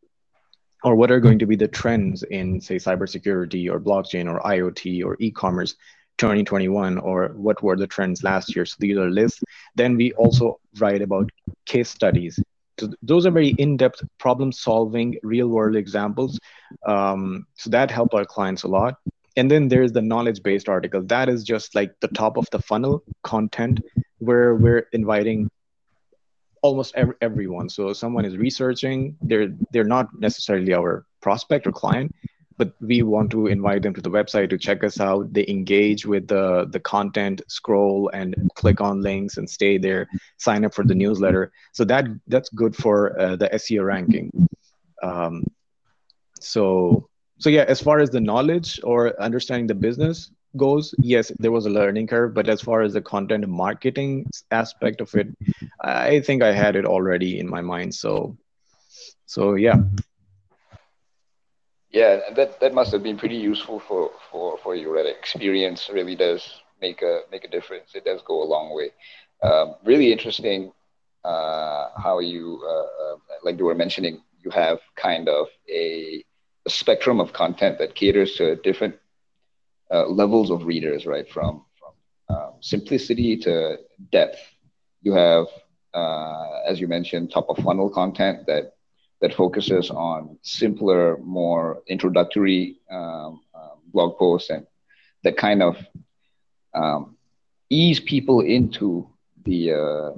[0.84, 5.04] Or what are going to be the trends in, say, cybersecurity or blockchain or IoT
[5.04, 5.76] or e-commerce
[6.18, 8.66] 2021 or what were the trends last year?
[8.66, 9.42] So these are lists.
[9.76, 11.30] Then we also write about
[11.66, 12.40] case studies
[12.78, 16.38] so those are very in-depth problem-solving, real-world examples.
[16.86, 18.96] Um, so that help our clients a lot.
[19.36, 21.02] And then there's the knowledge-based article.
[21.04, 23.80] That is just like the top of the funnel content
[24.18, 25.50] where we're inviting
[26.62, 27.68] almost every, everyone.
[27.68, 32.14] So someone is researching, they're they're not necessarily our prospect or client,
[32.56, 35.32] but we want to invite them to the website to check us out.
[35.32, 40.64] They engage with the the content scroll and click on links and stay there sign
[40.64, 41.52] up for the newsletter.
[41.72, 44.30] So that that's good for uh, the seo ranking.
[45.02, 45.44] Um,
[46.40, 51.52] so so yeah as far as the knowledge or understanding the business goes yes there
[51.52, 55.28] was a learning curve but as far as the content marketing aspect of it
[55.82, 58.36] i think i had it already in my mind so
[59.26, 59.76] so yeah
[61.92, 64.96] yeah, that that must have been pretty useful for for for you.
[64.96, 67.94] Experience really does make a make a difference.
[67.94, 68.90] It does go a long way.
[69.42, 70.72] Um, really interesting
[71.24, 74.22] uh, how you uh, uh, like you were mentioning.
[74.42, 76.24] You have kind of a,
[76.66, 78.96] a spectrum of content that caters to different
[79.92, 81.28] uh, levels of readers, right?
[81.28, 83.78] From from um, simplicity to
[84.10, 84.38] depth.
[85.02, 85.46] You have,
[85.92, 88.74] uh, as you mentioned, top of funnel content that
[89.20, 94.66] that focuses on simpler, more introductory um, um, blog posts and
[95.22, 95.76] that kind of
[96.74, 97.16] um,
[97.70, 99.08] ease people into
[99.44, 100.10] the uh,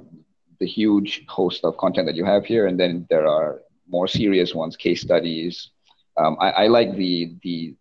[0.59, 2.67] the huge host of content that you have here.
[2.67, 5.69] And then there are more serious ones, case studies.
[6.17, 7.75] Um, I, I, like the the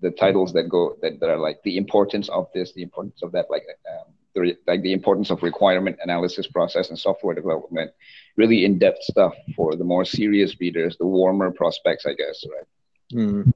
[0.00, 3.32] the titles that go that, that are like the importance of this, the importance of
[3.32, 7.90] that, like um, the, like the importance of requirement analysis process and software development,
[8.36, 12.66] really in-depth stuff for the more serious readers, the warmer prospects, I guess, right?
[13.14, 13.52] Mm,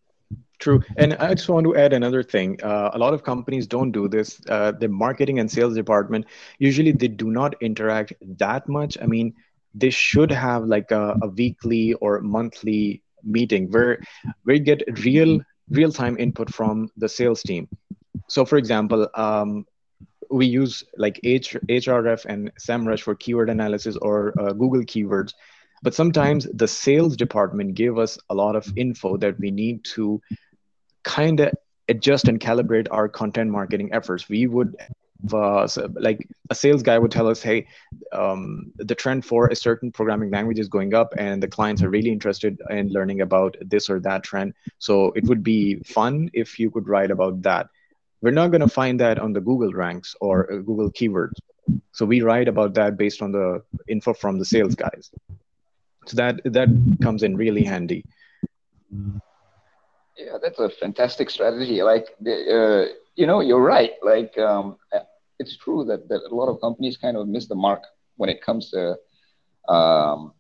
[0.59, 0.83] true.
[0.97, 2.63] And I just want to add another thing.
[2.63, 4.41] Uh, a lot of companies don't do this.
[4.49, 6.27] Uh, the marketing and sales department,
[6.59, 8.97] usually they do not interact that much.
[9.03, 9.35] I mean,
[9.75, 14.01] they should have like a, a weekly or monthly meeting where
[14.45, 17.69] we get real real-time input from the sales team.
[18.29, 19.67] So for example, um,
[20.31, 25.35] we use like H, Ahref and SEMrush for keyword analysis or uh, Google keywords.
[25.83, 30.21] But sometimes the sales department give us a lot of info that we need to
[31.03, 31.53] kind of
[31.89, 34.29] adjust and calibrate our content marketing efforts.
[34.29, 34.77] We would
[35.33, 37.67] uh, so like a sales guy would tell us, hey,
[38.13, 41.91] um, the trend for a certain programming language is going up, and the clients are
[41.91, 44.55] really interested in learning about this or that trend.
[44.79, 47.69] So it would be fun if you could write about that.
[48.23, 51.39] We're not going to find that on the Google ranks or uh, Google keywords.
[51.93, 55.11] So we write about that based on the info from the sales guys.
[56.07, 56.69] So that that
[57.03, 58.05] comes in really handy.
[60.17, 61.83] Yeah, that's a fantastic strategy.
[61.83, 63.93] Like, uh, you know, you're right.
[64.03, 64.77] Like, um,
[65.41, 67.83] it's true that, that a lot of companies kind of miss the mark
[68.17, 68.97] when it comes to
[69.69, 70.33] um,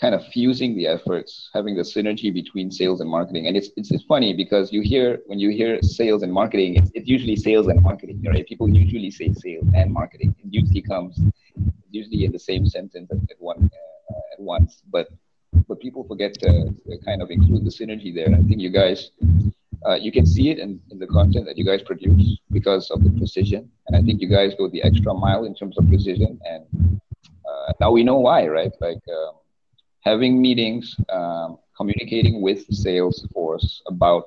[0.00, 3.46] kind of fusing the efforts, having the synergy between sales and marketing.
[3.46, 6.90] And it's, it's, it's funny because you hear, when you hear sales and marketing, it's,
[6.94, 8.46] it's usually sales and marketing, right?
[8.46, 10.34] People usually say sales and marketing.
[10.44, 11.20] It usually comes,
[11.90, 13.70] usually in the same sentence at, at one,
[14.10, 14.82] uh, at once.
[14.90, 15.08] But,
[15.68, 18.26] but people forget to, to, kind of include the synergy there.
[18.26, 19.10] And I think you guys,
[19.86, 23.02] uh, you can see it in, in the content that you guys produce because of
[23.04, 23.70] the precision.
[23.86, 26.40] And I think you guys go the extra mile in terms of precision.
[26.44, 27.00] And
[27.48, 28.72] uh, now we know why, right?
[28.80, 29.34] Like, um,
[30.00, 34.24] having meetings, um, communicating with sales force about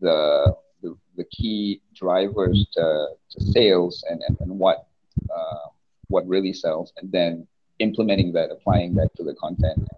[0.00, 4.86] the, the, the key drivers to, to sales and, and, and what
[5.34, 5.68] uh,
[6.08, 7.46] what really sells, and then
[7.78, 9.88] implementing that, applying that to the content.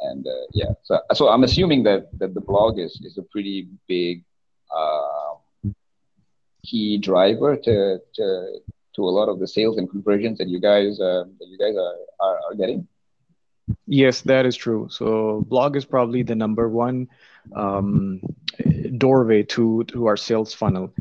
[0.00, 3.68] And uh, yeah, so so I'm assuming that that the blog is is a pretty
[3.86, 4.24] big
[4.74, 5.34] uh,
[6.64, 8.60] key driver to to
[8.94, 11.76] to a lot of the sales and conversions that you guys uh, that you guys
[11.76, 12.86] are, are, are getting.
[13.86, 14.88] Yes, that is true.
[14.90, 17.08] So blog is probably the number one
[17.54, 18.22] um,
[18.96, 20.94] doorway to to our sales funnel.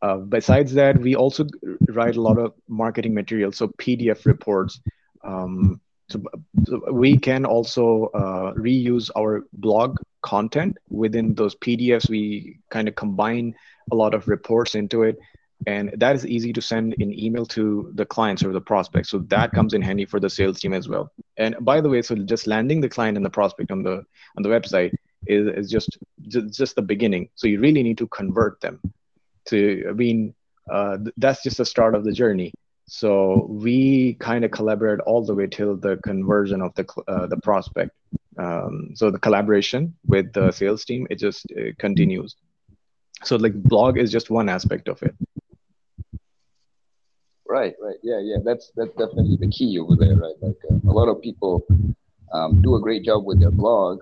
[0.00, 1.46] Uh, besides that, we also
[1.88, 4.80] write a lot of marketing material, so PDF reports.
[5.22, 5.80] Um,
[6.10, 6.22] so,
[6.64, 12.08] so, we can also uh, reuse our blog content within those PDFs.
[12.08, 13.54] We kind of combine
[13.92, 15.18] a lot of reports into it
[15.66, 19.18] and that is easy to send an email to the clients or the prospects so
[19.18, 22.14] that comes in handy for the sales team as well and by the way so
[22.14, 24.02] just landing the client and the prospect on the
[24.36, 24.92] on the website
[25.26, 25.98] is, is just,
[26.28, 27.28] just just the beginning.
[27.34, 28.80] So you really need to convert them.
[29.46, 30.34] To I mean,
[30.70, 32.52] uh, that's just the start of the journey.
[32.92, 37.36] So we kind of collaborate all the way till the conversion of the uh, the
[37.36, 37.92] prospect.
[38.36, 42.34] Um, so the collaboration with the sales team it just it continues.
[43.22, 45.14] So like blog is just one aspect of it.
[47.48, 48.38] Right, right, yeah, yeah.
[48.44, 50.34] That's that's definitely the key over there, right?
[50.42, 51.64] Like uh, a lot of people
[52.32, 54.00] um, do a great job with their blog,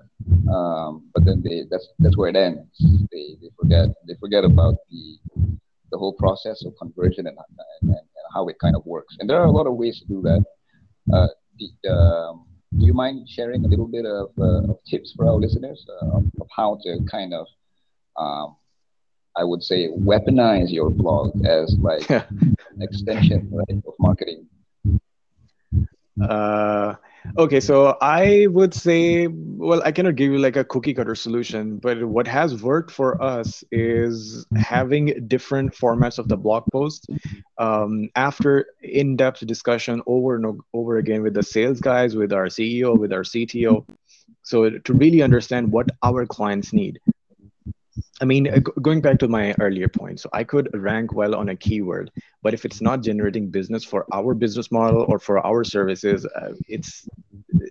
[0.50, 2.64] um, but then they that's that's where it ends.
[3.12, 5.18] They, they forget they forget about the
[5.90, 7.36] the whole process of conversion and,
[7.82, 9.16] and, and how it kind of works.
[9.18, 10.44] And there are a lot of ways to do that.
[11.12, 12.46] Uh, the, um,
[12.78, 16.18] do you mind sharing a little bit of, uh, of tips for our listeners uh,
[16.18, 17.46] of, of, how to kind of
[18.18, 18.56] um,
[19.36, 24.46] I would say weaponize your blog as like an extension right, of marketing.
[26.20, 26.94] Uh,
[27.36, 31.78] Okay, so I would say, well, I cannot give you like a cookie cutter solution,
[31.78, 37.10] but what has worked for us is having different formats of the blog post.
[37.58, 42.98] Um, after in-depth discussion over and over again with the sales guys, with our CEO,
[42.98, 43.84] with our CTO,
[44.42, 47.00] so to really understand what our clients need.
[48.20, 51.48] I mean, uh, going back to my earlier point, so I could rank well on
[51.48, 52.10] a keyword,
[52.42, 56.54] but if it's not generating business for our business model or for our services, uh,
[56.68, 57.08] it's,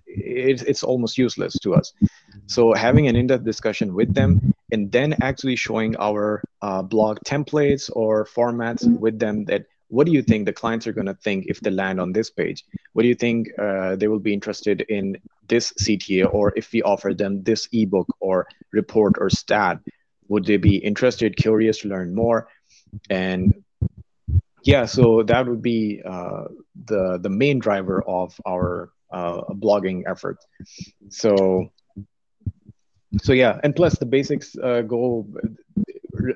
[0.06, 1.94] it's it's almost useless to us.
[2.46, 7.90] So having an in-depth discussion with them and then actually showing our uh, blog templates
[7.94, 11.46] or formats with them that what do you think the clients are going to think
[11.48, 12.66] if they land on this page?
[12.94, 15.18] What do you think uh, they will be interested in
[15.48, 19.80] this CTA or if we offer them this ebook or report or stat?
[20.28, 22.48] Would they be interested curious to learn more?
[23.10, 23.64] And
[24.64, 26.46] yeah so that would be uh,
[26.86, 30.38] the the main driver of our uh, blogging effort.
[31.10, 31.72] So
[33.22, 35.26] so yeah and plus the basics uh, go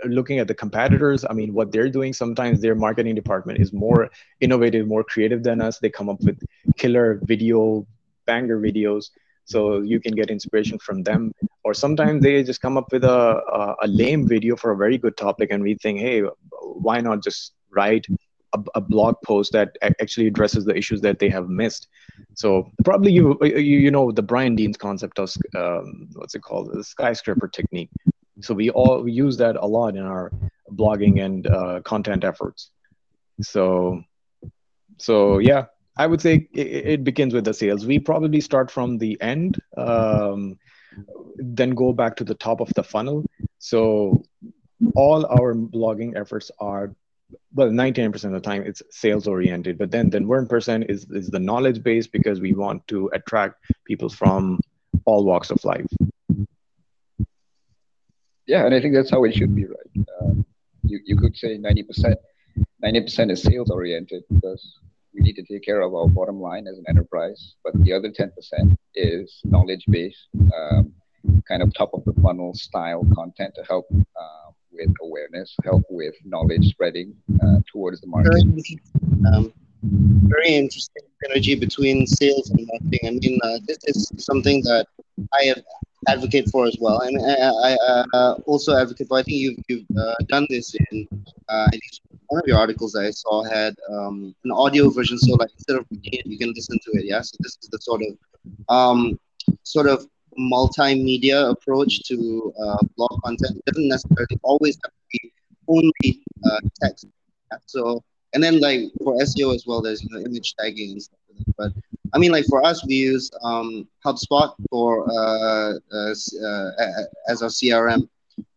[0.06, 4.10] looking at the competitors i mean what they're doing sometimes their marketing department is more
[4.40, 5.80] innovative more creative than us.
[5.80, 6.40] They come up with
[6.78, 7.86] killer video
[8.26, 9.10] banger videos
[9.46, 11.32] so you can get inspiration from them.
[11.64, 14.98] Or sometimes they just come up with a, a, a lame video for a very
[14.98, 16.24] good topic and we think hey
[16.62, 18.06] why not just write
[18.54, 21.88] a, a, blog post that actually addresses the issues that they have missed?
[22.36, 26.72] So probably you you, you know the brian dean's concept of um, what's it called?
[26.74, 27.90] The skyscraper technique.
[28.42, 30.32] So we all we use that a lot in our
[30.72, 32.72] blogging and uh, content efforts.
[33.42, 34.04] So
[34.98, 35.66] so yeah
[35.98, 37.86] I would say it, it, begins with the sales.
[37.86, 40.58] We probably start from the end, um,
[41.36, 43.26] then go back to the top of the funnel.
[43.60, 44.24] So
[44.96, 46.96] all our blogging efforts are
[47.54, 51.40] well 99% of the time it's sales oriented but then then 1% is is the
[51.40, 54.60] knowledge base because we want to attract people from
[55.06, 55.86] all walks of life
[58.48, 60.34] yeah and i think that's how it should be right uh,
[60.84, 62.16] you, you could say 90%
[62.84, 64.80] 90% is sales oriented because
[65.14, 68.10] we need to take care of our bottom line as an enterprise, but the other
[68.10, 68.30] 10%
[68.96, 70.94] is knowledge based, um,
[71.48, 76.16] kind of top of the funnel style content to help uh, with awareness, help with
[76.26, 78.34] knowledge spreading uh, towards the market.
[79.34, 79.54] Um,
[79.84, 83.00] very interesting synergy between sales and marketing.
[83.06, 84.88] I mean, uh, this is something that
[85.34, 85.64] I have
[86.08, 89.18] advocate for as well, and I, I uh, also advocate for.
[89.20, 91.08] I think you've, you've uh, done this in
[91.50, 91.68] uh,
[92.28, 95.86] one of your articles I saw had um, an audio version, so like instead of
[95.92, 97.06] reading it, you can listen to it.
[97.06, 98.18] Yeah, so this is the sort of
[98.70, 99.20] um,
[99.64, 100.08] sort of
[100.40, 103.58] multimedia approach to uh, blog content.
[103.58, 105.34] It doesn't necessarily always have to be
[105.68, 107.06] only uh, text.
[107.52, 107.58] Yeah?
[107.66, 108.04] So
[108.34, 111.20] and then like for SEO as well, there's you know image tagging and stuff.
[111.58, 111.72] But
[112.14, 117.50] I mean, like for us, we use um, HubSpot for uh, uh, uh, as our
[117.50, 118.08] CRM.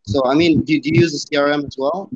[0.07, 2.11] So I mean, do, do you use the CRM as well?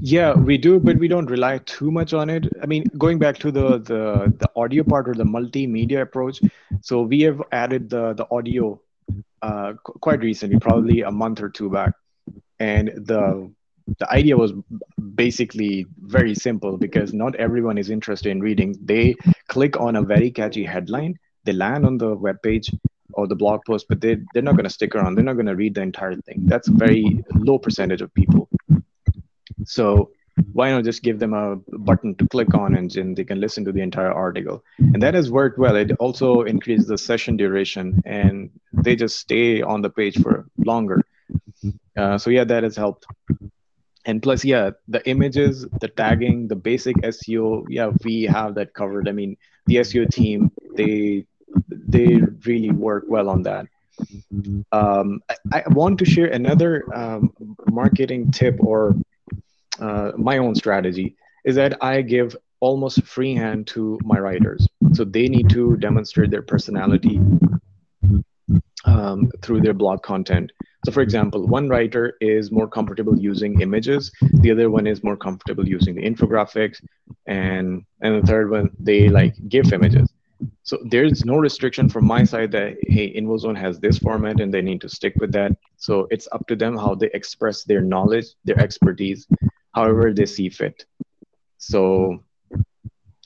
[0.00, 2.48] Yeah, we do, but we don't rely too much on it.
[2.60, 6.40] I mean, going back to the the, the audio part or the multimedia approach,
[6.80, 8.80] so we have added the the audio
[9.42, 11.92] uh, quite recently, probably a month or two back,
[12.58, 13.50] and the
[13.98, 14.52] the idea was
[15.14, 18.76] basically very simple because not everyone is interested in reading.
[18.82, 19.14] They
[19.48, 22.70] click on a very catchy headline, they land on the web page
[23.12, 25.14] or the blog post, but they, they're not going to stick around.
[25.14, 26.42] They're not going to read the entire thing.
[26.44, 28.48] That's a very low percentage of people.
[29.64, 30.10] So
[30.52, 33.64] why not just give them a button to click on and, and they can listen
[33.64, 38.02] to the entire article and that has worked well it also increases the session duration
[38.04, 41.00] and they just stay on the page for longer
[41.96, 43.06] uh, so yeah that has helped
[44.06, 49.08] and plus yeah the images the tagging the basic seo yeah we have that covered
[49.08, 49.36] i mean
[49.66, 51.24] the seo team they
[51.68, 53.66] they really work well on that
[54.72, 57.32] Um, I, I, want to share another um,
[57.70, 58.94] marketing tip or
[59.80, 64.66] uh, my own strategy is that I give almost freehand to my writers.
[64.92, 67.20] So they need to demonstrate their personality
[68.84, 70.52] um, through their blog content.
[70.86, 75.16] So, for example, one writer is more comfortable using images, the other one is more
[75.16, 76.80] comfortable using the infographics,
[77.26, 80.14] and and the third one they like GIF images.
[80.62, 84.62] So there's no restriction from my side that hey, InvoZone has this format and they
[84.62, 85.56] need to stick with that.
[85.76, 89.26] So it's up to them how they express their knowledge, their expertise,
[89.74, 90.84] however they see fit.
[91.58, 92.22] So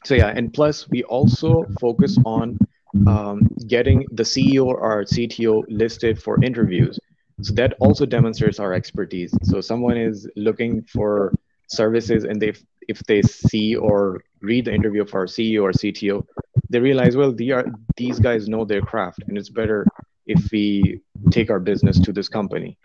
[0.07, 2.59] so yeah, and plus we also focus on
[3.07, 6.99] um, getting the CEO or CTO listed for interviews.
[7.43, 9.33] So that also demonstrates our expertise.
[9.43, 11.35] So someone is looking for
[11.69, 12.53] services and they
[12.89, 16.27] if they see or read the interview of our CEO or CTO,
[16.71, 17.67] they realize, well, they are,
[17.97, 19.87] these guys know their craft and it's better
[20.27, 22.77] if we take our business to this company.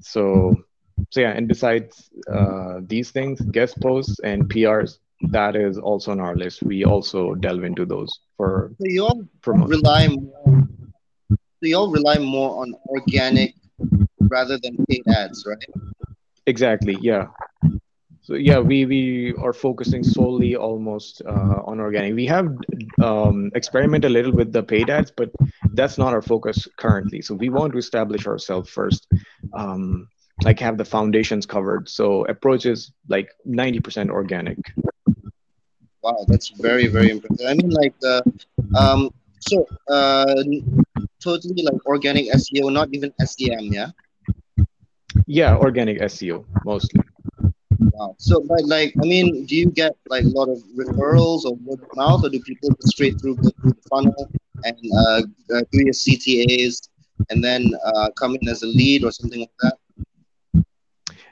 [0.00, 0.56] So,
[1.10, 4.98] so yeah, and besides uh, these things, guest posts and PRs,
[5.30, 6.62] that is also on our list.
[6.62, 10.68] We also delve into those for so you all rely more.
[11.62, 13.54] So you all rely more on organic
[14.18, 15.64] rather than paid ads, right?
[16.46, 16.98] Exactly.
[17.00, 17.28] Yeah.
[18.22, 22.16] So yeah, we we are focusing solely almost uh, on organic.
[22.16, 22.48] We have
[23.00, 25.30] um, experimented a little with the paid ads, but
[25.74, 27.22] that's not our focus currently.
[27.22, 29.06] So we want to establish ourselves first.
[29.54, 30.08] Um,
[30.42, 31.88] like have the foundations covered.
[31.88, 34.58] So approach is like 90% organic.
[36.02, 37.46] Wow, that's very very impressive.
[37.46, 38.24] I mean, like, the
[38.74, 39.10] um,
[39.48, 40.42] so uh,
[41.20, 43.90] totally like organic SEO, not even SEM, yeah.
[45.26, 47.00] Yeah, organic SEO mostly.
[47.92, 48.14] Wow.
[48.18, 51.80] So, but like, I mean, do you get like a lot of referrals or word
[51.82, 54.30] of mouth, or do people go straight through the, through the funnel
[54.64, 55.22] and uh,
[55.54, 56.88] uh, do your CTAs
[57.30, 60.64] and then uh, come in as a lead or something like that?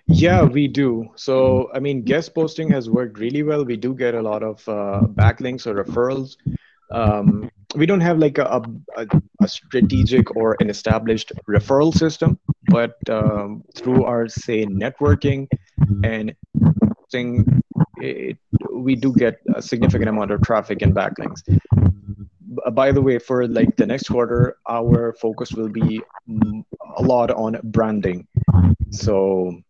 [0.06, 1.08] Yeah, we do.
[1.14, 3.64] So, I mean, guest posting has worked really well.
[3.64, 6.36] We do get a lot of uh, backlinks or referrals.
[6.90, 8.62] Um, we don't have like a,
[8.96, 9.06] a,
[9.40, 15.46] a, strategic or an established referral system, but um, through our, say, networking
[16.02, 16.34] and
[17.12, 17.62] thing,
[17.98, 18.38] it,
[18.72, 21.42] we do get a significant amount of traffic and backlinks.
[22.72, 26.02] By the way, for like the next quarter, our focus will be
[26.96, 28.26] a lot on branding.
[28.90, 29.62] So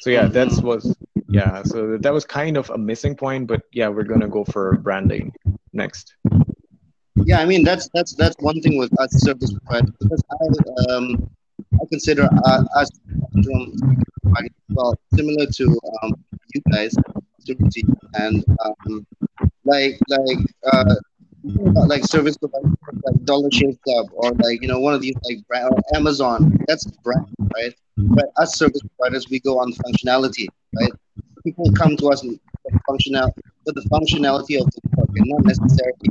[0.00, 0.96] so yeah that's was
[1.28, 4.76] yeah so that was kind of a missing point but yeah we're gonna go for
[4.78, 5.32] branding
[5.74, 6.16] next
[7.24, 11.30] yeah i mean that's that's that's one thing with us service providers because i um
[11.74, 12.90] i consider uh, us
[14.70, 16.12] well similar to um
[16.54, 16.94] you guys
[18.14, 19.06] and um
[19.64, 20.38] like like
[20.72, 20.94] uh
[21.86, 22.72] like service providers
[23.04, 26.58] like Dollar Shave Club or like you know one of these like brand, Amazon.
[26.66, 27.74] That's brand, right?
[27.96, 30.46] But us service providers, we go on functionality,
[30.80, 30.92] right?
[31.44, 32.40] People come to us and
[32.86, 33.34] functional
[33.64, 34.80] for the functionality of the
[35.16, 36.08] and not necessarily?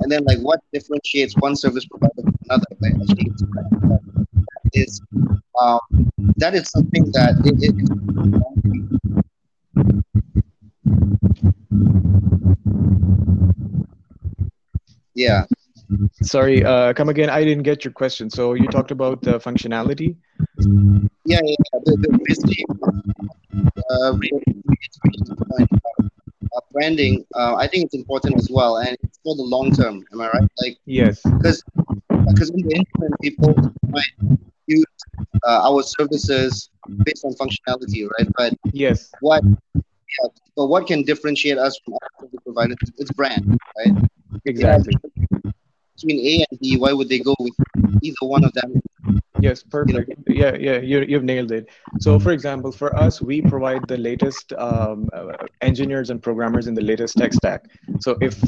[0.00, 2.66] And then like what differentiates one service provider from another?
[2.84, 5.00] Actually, that is
[5.60, 5.80] um,
[6.36, 7.74] that is something that it, it
[15.14, 15.44] yeah.
[16.22, 17.30] Sorry, uh, come again.
[17.30, 18.28] I didn't get your question.
[18.28, 20.16] So you talked about the functionality.
[21.24, 21.56] Yeah, yeah.
[21.84, 22.64] The, the, basically,
[23.90, 24.12] uh,
[26.56, 27.24] uh, branding.
[27.34, 30.04] Uh, I think it's important as well, and it's for the long term.
[30.12, 30.48] Am I right?
[30.62, 31.62] Like yes, because
[32.08, 33.54] because in the internet, people
[33.88, 34.84] might use
[35.46, 36.70] uh, our services
[37.04, 38.28] based on functionality, right?
[38.36, 39.42] But yes, what
[39.74, 42.78] yeah, but what can differentiate us from other providers?
[42.98, 43.94] It's brand, right?
[44.46, 44.94] Exactly.
[45.96, 47.54] Between A and B, why would they go with
[48.02, 48.80] either one of them?
[49.40, 50.08] Yes, perfect.
[50.26, 50.34] You know?
[50.34, 51.68] Yeah, yeah, you, you've nailed it.
[52.00, 56.74] So, for example, for us, we provide the latest um, uh, engineers and programmers in
[56.74, 57.64] the latest tech stack.
[58.00, 58.40] So, if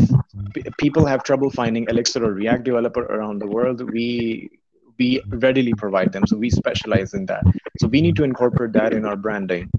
[0.55, 4.51] p- people have trouble finding Elixir or React developer around the world, we
[4.99, 6.26] we readily provide them.
[6.26, 7.45] So, we specialize in that.
[7.80, 9.70] So, we need to incorporate that in our branding.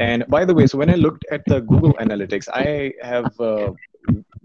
[0.00, 3.72] And by the way, so when I looked at the Google Analytics, I have uh,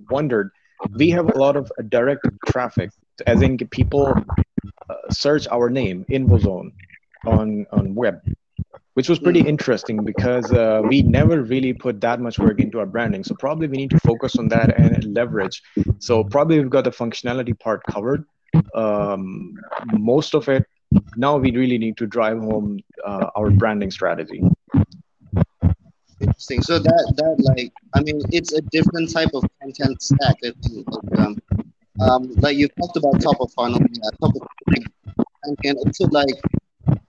[0.10, 0.52] wondered
[0.98, 2.90] we have a lot of direct traffic,
[3.28, 4.14] as in people
[5.12, 6.72] search our name, InvoZone,
[7.26, 8.22] on on web,
[8.94, 12.86] which was pretty interesting because uh, we never really put that much work into our
[12.86, 13.24] branding.
[13.24, 15.62] So probably we need to focus on that and leverage.
[16.00, 18.26] So probably we've got the functionality part covered.
[18.76, 19.56] Um,
[19.94, 20.66] most of it.
[21.18, 24.44] Now we really need to drive home uh, our branding strategy
[26.24, 26.62] interesting.
[26.62, 30.36] So that that like I mean it's a different type of content stack.
[30.42, 30.56] Like,
[31.18, 31.42] um,
[32.02, 34.42] um, like you talked about top of funnel, yeah, top of
[35.44, 36.36] and can also like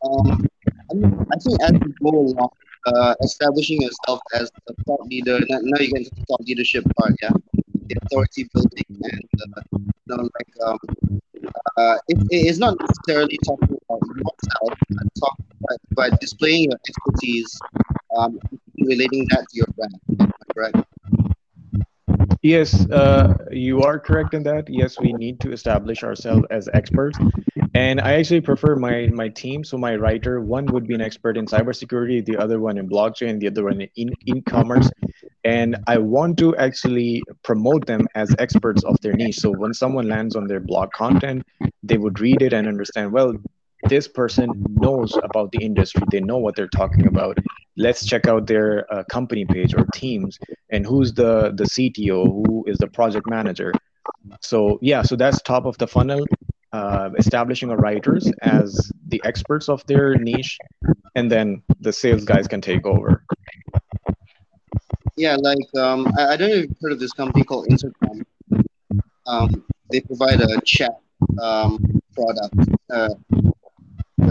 [0.05, 0.47] um,
[0.91, 2.51] I, mean, I think as you go along,
[2.87, 5.39] uh, establishing yourself as a thought leader.
[5.49, 7.31] Now, you get into the thought leadership part, yeah,
[7.89, 10.79] the authority building, and uh, you know, like um,
[11.77, 17.59] uh, it, it's not necessarily talking about yourself, but, talk, but, but displaying your expertise,
[18.17, 18.39] um,
[18.81, 20.85] relating that to your brand, right?
[22.45, 24.69] Yes, uh, you are correct in that.
[24.69, 27.19] Yes, we need to establish ourselves as experts.
[27.75, 29.65] And I actually prefer my my team.
[29.65, 33.41] So my writer, one would be an expert in cybersecurity, the other one in blockchain,
[33.41, 34.91] the other one in e-commerce.
[35.45, 39.39] And I want to actually promote them as experts of their niche.
[39.39, 41.45] So when someone lands on their blog content,
[41.83, 43.33] they would read it and understand, well,
[43.89, 46.03] this person knows about the industry.
[46.11, 47.39] They know what they're talking about.
[47.76, 50.39] Let's check out their uh, company page or teams
[50.70, 53.72] and who's the the cto who is the project manager.
[54.41, 56.24] So yeah so that's top of the funnel
[56.72, 60.59] uh, establishing our writers as the experts of their niche
[61.14, 63.24] and then the sales guys can take over.
[65.16, 68.26] Yeah like um, I, I, don't know if you've heard of this company called intercom
[69.26, 70.99] um, they provide a chat
[71.41, 72.55] um, product
[72.91, 73.14] uh,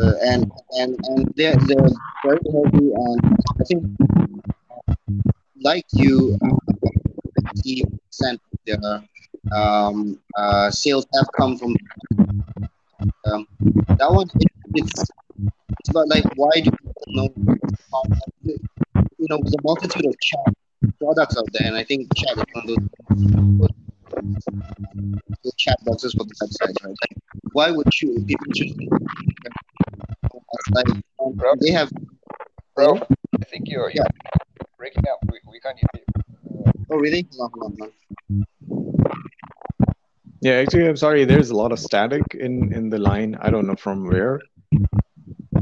[0.02, 1.90] uh, and and and they're they're
[2.24, 3.20] very heavy on.
[3.60, 3.84] I think,
[5.62, 6.38] like you,
[7.58, 11.76] eighty percent of their um, uh, sales have come from.
[13.26, 13.48] Um,
[14.00, 15.12] that one, it, it's
[15.80, 17.30] it's about like why do people know?
[18.44, 20.54] You know, a multitude of chat
[21.00, 23.70] products out there, and I think chat is one of those
[25.44, 26.96] the chat boxes for the website, right?
[27.02, 27.18] Like,
[27.54, 28.74] why would you people choose
[30.72, 30.88] like
[31.36, 31.92] bro, they have
[32.76, 32.96] bro
[33.42, 34.34] i think you're, you're yeah.
[34.78, 35.20] breaking up.
[35.32, 36.04] We, we can't hear you.
[36.92, 37.28] Oh really?
[37.38, 38.46] Hold on, hold on.
[40.42, 41.26] yeah actually i'm sorry.
[41.26, 43.38] There's a lot of static in in the line.
[43.42, 44.42] I don't know from where.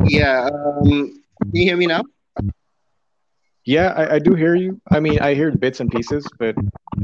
[0.05, 2.03] Yeah um can you hear me now?
[3.65, 4.81] Yeah I, I do hear you.
[4.89, 6.55] I mean i hear bits and pieces but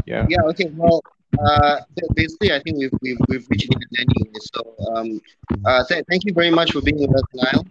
[0.06, 0.26] yeah.
[0.30, 0.72] Yeah okay.
[0.76, 1.02] Well
[1.46, 1.82] uh,
[2.16, 4.40] basically, I think we've we've, we've reached the end anyway.
[4.54, 4.62] So,
[4.96, 5.22] um,
[5.66, 7.68] uh, th- thank you very much for being with us, Nael.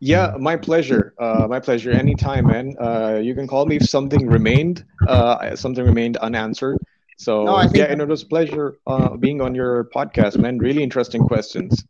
[0.00, 1.14] Yeah, my pleasure.
[1.18, 1.92] Uh, my pleasure.
[1.92, 2.74] Anytime, man.
[2.80, 6.78] Uh, you can call me if something remained, uh, something remained unanswered.
[7.18, 10.56] So no, yeah, and it was a pleasure uh, being on your podcast, man.
[10.56, 11.84] Really interesting questions.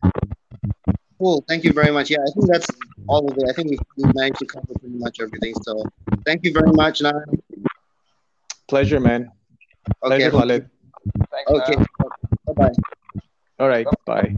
[1.19, 1.45] Cool.
[1.47, 2.11] Thank you very much.
[2.11, 2.67] Yeah, I think that's
[3.07, 3.45] all of it.
[3.49, 5.55] I think we we managed to cover pretty much everything.
[5.63, 5.85] So
[6.25, 7.23] thank you very much, Nael.
[8.67, 9.31] Pleasure, man.
[10.03, 10.19] Okay.
[10.19, 10.71] Pleasure, Khalid.
[11.49, 11.77] okay.
[12.47, 12.73] Bye bye.
[13.61, 13.87] All right.
[14.05, 14.35] Bye.